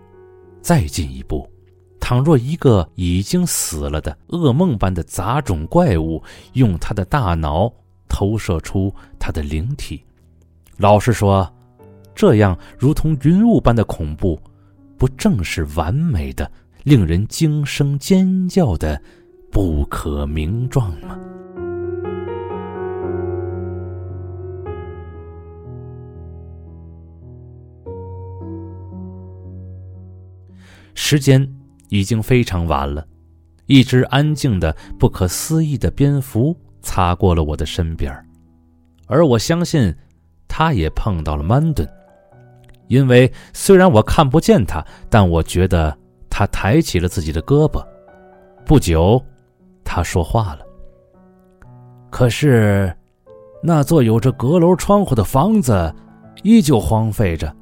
[0.61, 1.51] 再进一步，
[1.99, 6.23] 倘若一个已经死了的噩梦般的杂种怪物
[6.53, 7.73] 用他的大脑
[8.09, 10.06] 投射出他的灵体。
[10.79, 11.51] 老实说，
[12.15, 14.39] 这样如同云雾般的恐怖，
[14.99, 16.51] 不正是完美的、
[16.85, 19.01] 令人惊声尖叫的
[19.51, 21.19] 不可名状吗？
[30.95, 31.51] 时间
[31.89, 33.07] 已经非常晚了，
[33.65, 38.15] 一只安静的、不可思议的蝙蝠擦过了我的身边，
[39.07, 39.95] 而我相信。
[40.49, 41.89] 他也碰到了曼顿，
[42.89, 45.97] 因为虽然我看不见他，但我觉得
[46.31, 47.85] 他抬起了自己的胳膊。
[48.65, 49.23] 不久，
[49.85, 50.61] 他说话了。
[52.11, 52.95] 可是，
[53.63, 55.95] 那座有着阁楼窗户的房子
[56.43, 57.55] 依旧荒废着，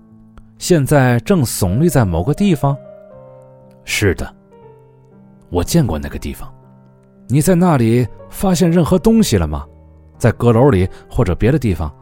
[0.59, 2.77] 现在正耸立在某个地方。
[3.85, 4.33] 是的，
[5.51, 6.53] 我见过那个地方。
[7.27, 9.67] 你在那里发现任何东西了吗？
[10.17, 11.93] 在阁楼里或者别的地方？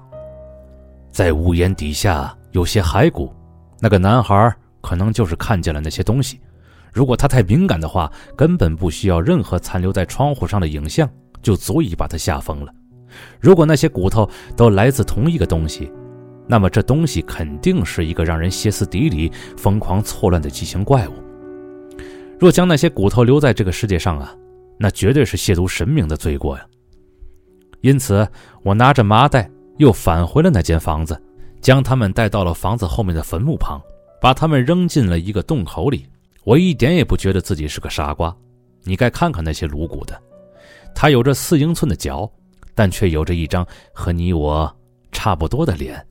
[1.13, 3.33] 在屋檐底下有些骸骨，
[3.79, 6.41] 那个男孩可能就是看见了那些东西。
[6.91, 11.09] 如果他太敏感的话，根本不需要任何残留在窗户上的影像，
[11.43, 12.73] 就足以把他吓疯了。
[13.39, 15.93] 如果那些骨头都来自同一个东西，
[16.47, 21.13] 那么这东西肯定是一个让人歇斯底里、疯狂错乱的畸形怪物。
[22.39, 24.35] 若将那些骨头留在这个世界上啊，
[24.79, 26.65] 那绝对是亵渎神明的罪过呀。
[27.83, 28.27] 因此，
[28.63, 29.51] 我拿着麻袋。
[29.83, 31.21] 又返回了那间房子，
[31.61, 33.83] 将他们带到了房子后面的坟墓旁，
[34.21, 36.07] 把他们扔进了一个洞口里。
[36.45, 38.35] 我一点也不觉得自己是个傻瓜。
[38.85, 40.17] 你该看看那些颅骨的，
[40.95, 42.31] 它有着四英寸的脚，
[42.77, 44.73] 但却有着一张和你我
[45.11, 46.05] 差不多的脸。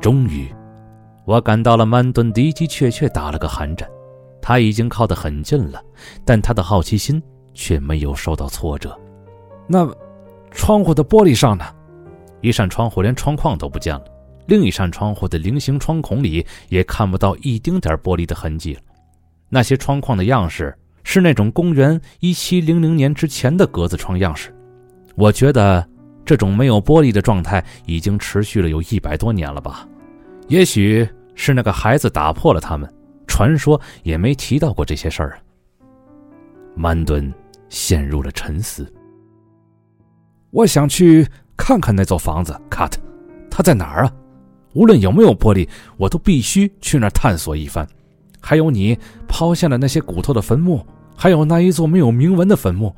[0.00, 0.52] 终于，
[1.24, 3.88] 我感到了曼顿的的确确打了个寒战。
[4.40, 5.80] 他已经靠得很近了，
[6.24, 7.22] 但他的好奇心
[7.54, 8.98] 却没有受到挫折。
[9.72, 9.90] 那
[10.50, 11.64] 窗户的玻璃上呢？
[12.42, 14.04] 一扇窗户连窗框都不见了，
[14.44, 18.80] 另一扇窗户的菱形窗孔里也看不到一丁点玻璃的痕迹了。
[19.48, 24.54] 那些窗框的样式是那种公元一七零零年之前的格子窗样式。
[25.14, 25.82] 我觉得
[26.22, 29.88] 这种没有玻璃的状态已经持续了有一百多年了吧？
[30.48, 32.86] 也许是那个孩子打破了它们。
[33.26, 35.36] 传说也没提到过这些事儿啊。
[36.76, 37.32] 曼顿
[37.70, 38.86] 陷入了沉思。
[40.52, 41.26] 我想去
[41.56, 42.92] 看看那座房子，cut，
[43.50, 44.14] 它在哪儿啊？
[44.74, 47.86] 无论有没有玻璃，我都必须去那儿探索一番。
[48.38, 50.84] 还有你抛下了那些骨头的坟墓，
[51.16, 52.94] 还有那一座没有铭文的坟墓，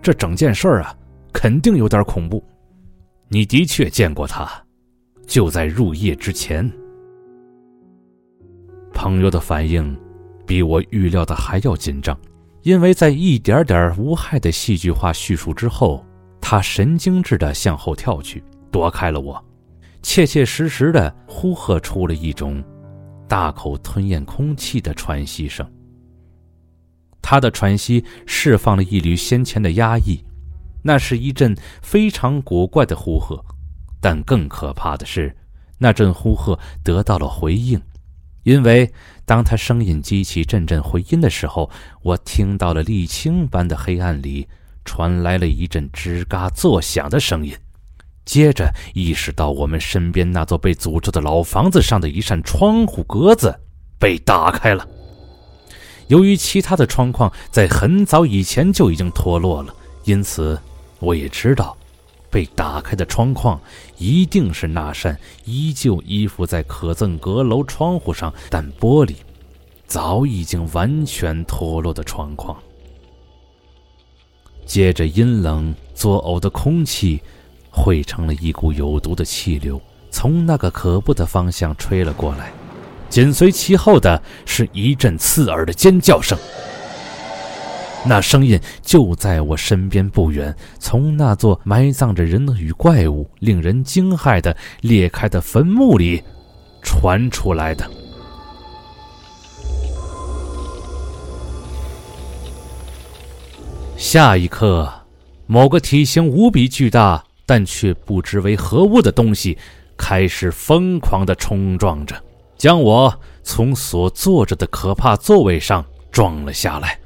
[0.00, 0.96] 这整件事儿啊，
[1.30, 2.42] 肯定有点恐怖。
[3.28, 4.50] 你的确见过他，
[5.26, 6.70] 就在入夜之前。
[8.94, 9.94] 朋友的反应
[10.46, 12.18] 比我预料的还要紧张，
[12.62, 16.02] 因为在一点点无害的戏剧化叙述之后，
[16.40, 19.44] 他神经质地向后跳去，躲开了我，
[20.02, 22.62] 切切实实地呼喝出了一种
[23.26, 25.70] 大口吞咽空气的喘息声。
[27.20, 30.24] 他的喘息释放了一缕先前的压抑，
[30.82, 33.44] 那是一阵非常古怪的呼喝，
[34.00, 35.36] 但更可怕的是，
[35.76, 37.78] 那阵呼喝得到了回应。
[38.44, 38.90] 因为
[39.26, 41.68] 当他声音激起阵阵回音的时候，
[42.02, 44.48] 我听到了沥青般的黑暗里
[44.88, 47.54] 传来了一阵吱嘎作响的声音，
[48.24, 53.54] 接着意识到我们身边那座被诅咒的老房子上的一扇窗户格子
[53.98, 54.88] 被打开了。
[56.06, 59.74] 由于其他的窗框在很早以前就已经脱落了，
[60.04, 60.58] 因此
[61.00, 61.76] 我也知道。
[62.30, 63.58] 被打开的窗框，
[63.96, 69.14] 一定是那扇依旧依附在可赠阁楼窗户上，但玻璃
[69.86, 72.54] 早已经完全脱落的窗框。
[74.68, 77.20] 接着，阴冷作呕的空气
[77.70, 82.52] 汇成了一股有毒的气流，从那个可怖的方向吹了过来，
[83.08, 86.38] 紧随其后的是一阵刺耳的尖叫声。
[88.04, 96.22] 那声音就在我身边不远，从那座埋葬着人与怪物、令人惊骇的裂开的坟墓里
[96.82, 97.90] 传出来的。
[103.98, 104.88] 下一刻，
[105.48, 109.58] 某个体型无比巨大但却不知为何物的东西
[109.96, 112.14] 开始疯狂的冲撞着，
[112.56, 116.96] 将我从所坐着的可怕座位上撞了下来。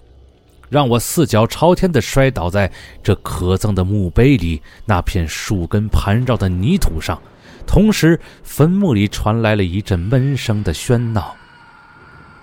[0.69, 2.71] 让我四脚朝天地摔倒在
[3.03, 7.19] 这可憎的墓碑里那片树根盘绕的泥土上，
[7.67, 11.35] 同时坟墓里传来了一阵闷声的喧闹。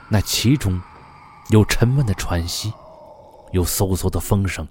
[0.09, 0.81] 那其中，
[1.51, 2.73] 有沉闷的喘息，
[3.51, 4.67] 有嗖嗖的风声，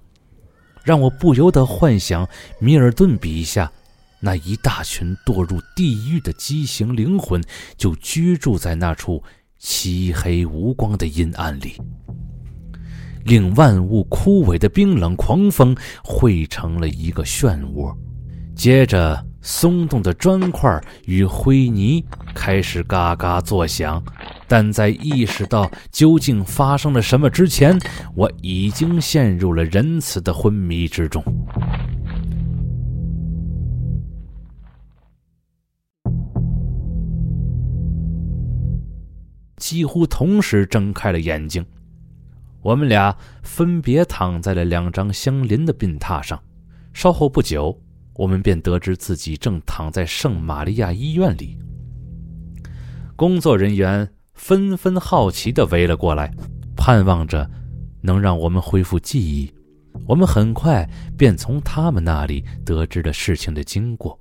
[0.83, 2.27] 让我不由得幻想
[2.59, 3.71] 米尔顿笔下
[4.19, 7.41] 那一大群堕入地狱的畸形灵魂，
[7.77, 9.23] 就居住在那处
[9.57, 11.75] 漆黑无光的阴暗里。
[13.25, 17.95] 令万物枯萎的冰冷狂风汇成了一个漩涡，
[18.55, 24.01] 接着松动的砖块与灰泥开始嘎嘎作响。
[24.47, 27.75] 但在意识到究竟发生了什么之前，
[28.15, 31.23] 我已经陷入了仁慈的昏迷之中。
[39.57, 41.65] 几乎同时睁开了眼睛。
[42.61, 46.39] 我们俩分别躺在了两张相邻的病榻上，
[46.93, 47.81] 稍后不久，
[48.19, 51.57] 我们便得知自己正躺在圣玛利亚医院里。
[53.15, 56.29] 工作人员纷纷好奇地围了过来，
[56.75, 57.49] 盼望着
[58.01, 59.49] 能让我们恢复记忆。
[60.05, 60.85] 我们很快
[61.17, 64.19] 便从他们那里得知了事情的经过。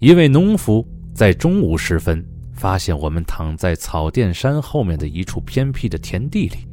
[0.00, 0.84] 一位农夫
[1.14, 6.66] 在中午时分发现我们躺在草甸山后面的一处偏僻的田地里。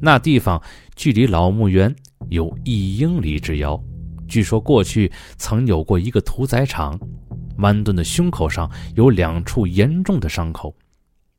[0.00, 0.62] 那地方
[0.94, 1.92] 距离老墓园
[2.28, 3.82] 有一英里之遥。
[4.30, 6.98] 据说过去曾有过一个屠宰场。
[7.56, 10.74] 曼顿的胸口上有两处严重的伤口，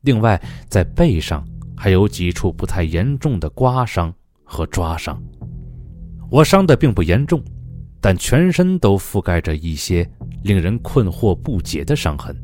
[0.01, 0.39] 另外
[0.69, 1.43] 在背上
[1.75, 4.13] 还有几处不太严重的刮伤
[4.43, 5.19] 和抓伤。
[6.29, 7.43] 我伤的并不严重，
[7.99, 10.07] 但全身都覆盖着一些
[10.43, 12.35] 令人困惑不解的伤痕，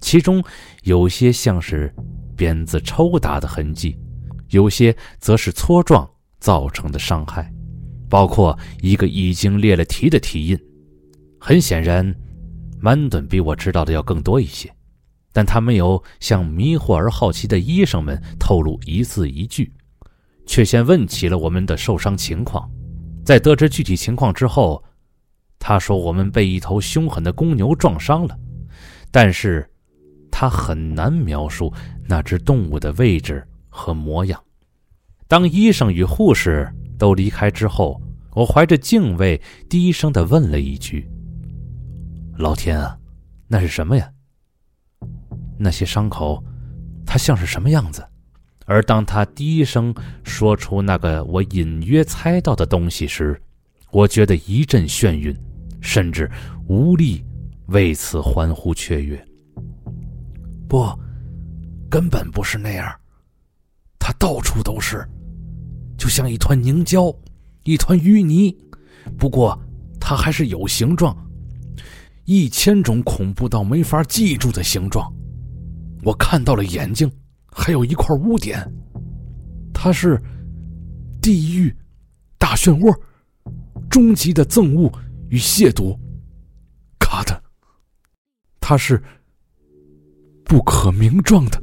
[0.00, 0.40] 其中
[0.84, 1.92] 有些像是
[2.36, 3.98] 鞭子抽打的痕迹。
[4.50, 6.08] 有些则是搓撞
[6.38, 7.52] 造成的伤害，
[8.08, 10.58] 包括一个已经裂了题的蹄印。
[11.38, 12.14] 很显然，
[12.80, 14.72] 曼顿比我知道的要更多一些，
[15.32, 19.72] 但他没有向迷惑而好奇的医生们透露一字一句，
[20.46, 22.68] 却先问起了我们的受伤情况。
[23.24, 24.82] 在得知具体情况之后，
[25.58, 28.38] 他说我们被一头凶狠的公牛撞伤了，
[29.10, 29.68] 但是，
[30.30, 31.72] 他很难描述
[32.06, 34.42] 那只动物的位置和模样。
[35.26, 38.00] 当医生与护士都离开之后，
[38.34, 41.08] 我怀着敬畏，低声的问了一句。
[42.36, 42.98] 老天啊，
[43.46, 44.10] 那是什么呀？
[45.58, 46.42] 那些伤口，
[47.06, 48.06] 它像是什么样子？
[48.66, 53.40] 而当他低声说出那个我隐约猜到的东西时，
[53.90, 55.34] 我觉得一阵眩晕，
[55.80, 56.30] 甚至
[56.66, 57.24] 无力
[57.68, 59.26] 为此欢呼雀跃。
[60.68, 60.86] 不，
[61.88, 62.94] 根本不是那样，
[63.98, 65.02] 它到处都是，
[65.98, 67.14] 就像一团凝胶，
[67.64, 68.56] 一团淤泥。
[69.18, 69.60] 不过，
[70.00, 71.14] 它还是有形状。
[72.24, 75.12] 一千种恐怖到没法记住的形状，
[76.02, 77.10] 我看到了眼睛，
[77.50, 78.70] 还有一块污点。
[79.72, 80.22] 它是
[81.22, 81.74] 地狱
[82.38, 82.94] 大漩涡，
[83.88, 84.92] 终极的憎恶
[85.30, 85.98] 与亵渎。
[86.98, 87.42] 卡的，
[88.60, 89.02] 它是
[90.44, 91.62] 不可名状的。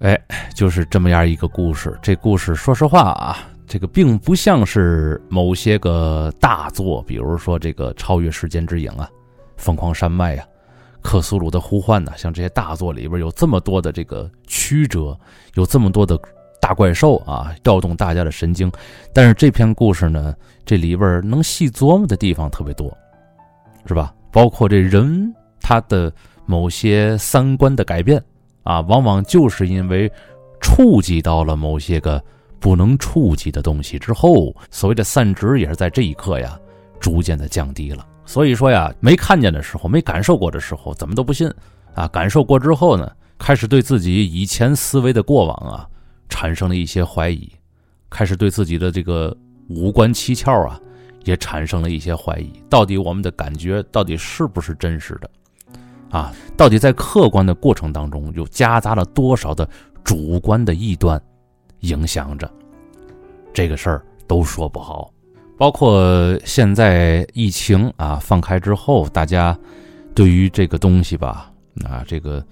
[0.00, 0.16] 哎，
[0.54, 1.98] 就是这么样一个故事。
[2.00, 9.08] 这故事说实话啊，这个并不像是某些个大作，比如说这个《超越时间之影》啊，
[9.56, 10.44] 《疯狂山脉》呀，
[11.02, 15.18] 《克苏鲁的呼唤》呐，像这些大作里边有这么多的这个曲折，
[15.54, 16.16] 有这么多的
[16.60, 18.70] 大怪兽啊，调动大家的神经。
[19.12, 20.32] 但是这篇故事呢，
[20.64, 22.96] 这里边能细琢磨的地方特别多，
[23.84, 24.14] 是吧？
[24.30, 26.12] 包括这人他的
[26.46, 28.22] 某些三观的改变。
[28.68, 30.12] 啊，往往就是因为
[30.60, 32.22] 触及到了某些个
[32.60, 36.60] 不能触及的东西之后，所谓的散值也是在这一刻呀，
[37.00, 38.06] 逐渐的降低了。
[38.26, 41.50] 所以说呀，没看见的时候，没感受过的时候，怎么都不信
[41.94, 42.06] 啊。
[42.08, 45.88] 感受过之后呢，开始对自己以前思维的过往啊，
[46.28, 47.50] 产生了一些怀疑，
[48.10, 49.34] 开始对自己的这个
[49.70, 50.78] 五官七窍啊，
[51.24, 52.52] 也产生了一些怀疑。
[52.68, 55.30] 到底我们的感觉到底是不是真实的？
[56.10, 59.68] 啊，到底在客观的过程当中，又夹杂了多少的
[60.02, 61.20] 主观的臆断，
[61.80, 62.50] 影响着
[63.52, 65.10] 这个事儿都说不好。
[65.56, 69.58] 包括现在疫情啊放开之后，大家
[70.14, 71.52] 对于这个东西吧，
[71.84, 72.44] 啊，这个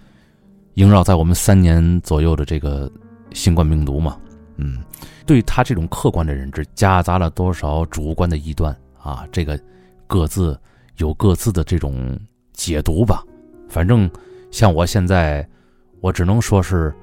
[0.75, 2.91] 萦绕在我们三年左右的这个
[3.33, 4.19] 新冠病毒嘛，
[4.57, 4.83] 嗯，
[5.25, 9.27] 对他这种客观的认知，夹杂了多少主观的臆断啊？
[9.31, 9.59] 这个
[10.07, 10.59] 各自
[10.97, 12.19] 有各自的这种
[12.53, 13.23] 解读吧。
[13.69, 14.11] 反正，
[14.51, 15.47] 像我现在，
[16.01, 16.95] 我只能说是，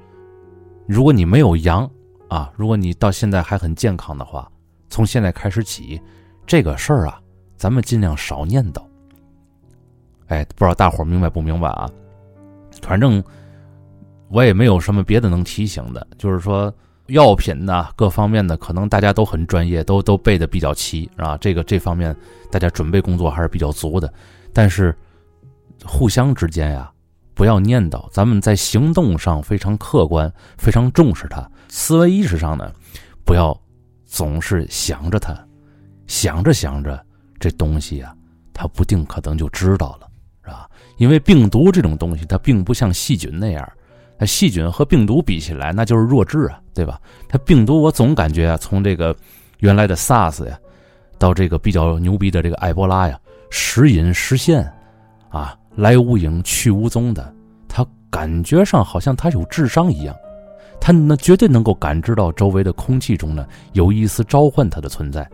[0.86, 1.88] 如果你没有阳
[2.28, 4.50] 啊，如果你到现在还很健康的话，
[4.88, 6.00] 从现在开始起，
[6.46, 7.20] 这个事儿啊，
[7.56, 8.82] 咱们尽量少念叨。
[10.28, 11.88] 哎，不知道大伙儿明白不明白啊？
[12.82, 13.22] 反正
[14.28, 16.74] 我也没有什么别的能提醒的，就是说
[17.06, 21.36] 药品呐，各方面的可能大家都很专业，都都备的比较齐啊。
[21.38, 22.16] 这个这方面
[22.50, 24.12] 大家准备工作还是比较足的，
[24.52, 24.96] 但是。
[25.82, 26.90] 互相之间呀，
[27.34, 28.08] 不要念叨。
[28.10, 31.48] 咱们在行动上非常客观，非常重视它。
[31.68, 32.72] 思维意识上呢，
[33.24, 33.58] 不要
[34.04, 35.36] 总是想着它，
[36.06, 37.04] 想着想着，
[37.40, 38.14] 这东西呀，
[38.52, 40.06] 它不定可能就知道了，
[40.44, 40.68] 是吧？
[40.98, 43.72] 因为病毒这种东西，它并不像细菌那样，
[44.18, 47.00] 它细菌和病毒比起来，那就是弱智啊，对吧？
[47.28, 49.14] 它病毒，我总感觉啊，从这个
[49.58, 50.56] 原来的 SARS 呀，
[51.18, 53.18] 到这个比较牛逼的这个埃博拉呀，
[53.50, 54.72] 时隐时现，
[55.28, 55.58] 啊。
[55.76, 57.34] 来无影去无踪的，
[57.68, 60.14] 他感觉上好像他有智商一样，
[60.80, 65.28] 他那绝对能够感知到周围的空气中呢有一丝召唤他的存在。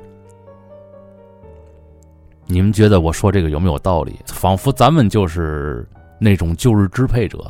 [2.47, 4.19] 你们觉得我说这个有没有道理？
[4.27, 5.87] 仿佛咱们就是
[6.19, 7.49] 那种旧日支配者，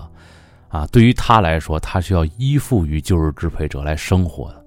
[0.69, 4.65] 啊，对于他来说，他需要依附于旧日支配者来生活的，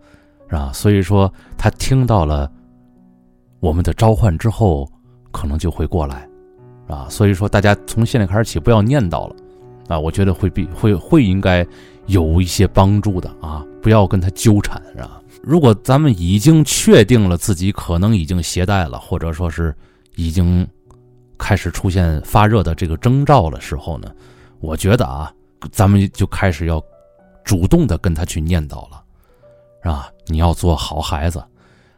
[0.49, 0.71] 是吧？
[0.73, 2.51] 所以说，他听到了
[3.59, 4.89] 我们的召唤之后，
[5.31, 6.27] 可能就会过来。
[6.93, 9.35] 啊，所以说大家从现在开始起不要念叨了，
[9.87, 11.65] 啊，我觉得会比会会应该
[12.05, 15.19] 有一些帮助的啊，不要跟他纠缠啊。
[15.41, 19.75] 如果咱们已经确定了自己可能已经携带了，或者说是
[20.15, 20.65] 已经
[21.37, 24.09] 开始出现发热的这个征兆的时候呢，
[24.59, 25.33] 我觉得啊，
[25.71, 26.81] 咱们就开始要
[27.43, 29.03] 主动的跟他去念叨了，
[29.81, 30.09] 是吧？
[30.27, 31.43] 你要做好孩子，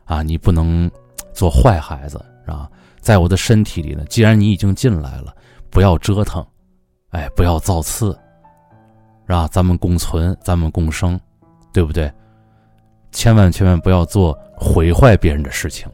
[0.06, 0.90] 啊，你不能
[1.34, 2.70] 做坏孩子，是吧？
[3.06, 5.32] 在我的身体里呢，既然你已经进来了，
[5.70, 6.44] 不要折腾，
[7.12, 8.18] 哎，不要造次，
[9.28, 9.48] 是吧？
[9.52, 11.20] 咱们共存，咱们共生，
[11.72, 12.12] 对不对？
[13.12, 15.88] 千万千万不要做毁坏别人的事情，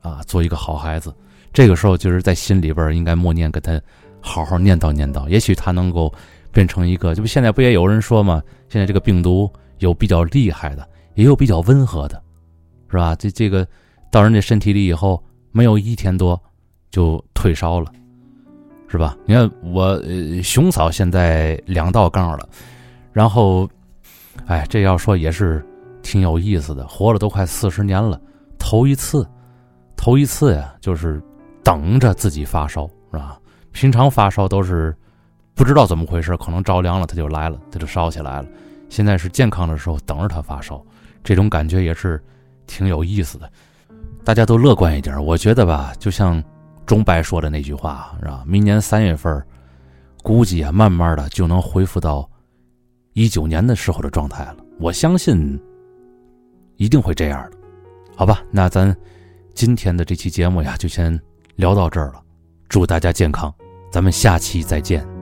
[0.00, 1.14] 啊，做一个好孩子。
[1.52, 3.80] 这个时候就是在心里边应该默念，跟他
[4.20, 5.28] 好好念叨念叨。
[5.28, 6.12] 也许他能够
[6.50, 8.42] 变成一个，这不现在不也有人说吗？
[8.68, 9.48] 现在这个病毒
[9.78, 12.20] 有比较厉害的，也有比较温和的，
[12.90, 13.14] 是吧？
[13.14, 13.64] 这这个
[14.10, 16.42] 到人家身体里以后，没有一天多
[16.96, 17.92] 就退烧了，
[18.88, 19.14] 是吧？
[19.26, 22.48] 你看我呃熊嫂现在两道杠了，
[23.12, 23.68] 然后，
[24.46, 25.62] 哎，这要说也是。
[26.02, 28.20] 挺有意思的，活了都快四十年了，
[28.60, 29.28] 头一次，
[29.96, 31.20] 头一次呀，就是
[31.64, 33.36] 等着自己发烧，是吧？
[33.72, 34.94] 平常发烧都是
[35.52, 38.46] 不知道怎么回事，可能着凉了他就来了，他就烧起来了。
[38.88, 40.80] 现在是健康的时候等着他发烧，
[41.24, 42.22] 这种感觉也是
[42.68, 43.50] 挺有意思的。
[44.24, 46.40] 大家都乐观一点，我觉得吧，就像
[46.86, 48.44] 钟白说的那句话，是吧？
[48.46, 49.44] 明年三月份，
[50.22, 52.30] 估计啊，慢慢的就能恢复到
[53.12, 54.56] 一九年的时候的状态了。
[54.78, 55.60] 我相信。
[56.78, 57.56] 一定会这样的，
[58.14, 58.42] 好吧？
[58.50, 58.94] 那咱
[59.54, 61.18] 今天的这期节目呀，就先
[61.54, 62.22] 聊到这儿了。
[62.68, 63.50] 祝大家健康，
[63.90, 65.15] 咱们下期再见。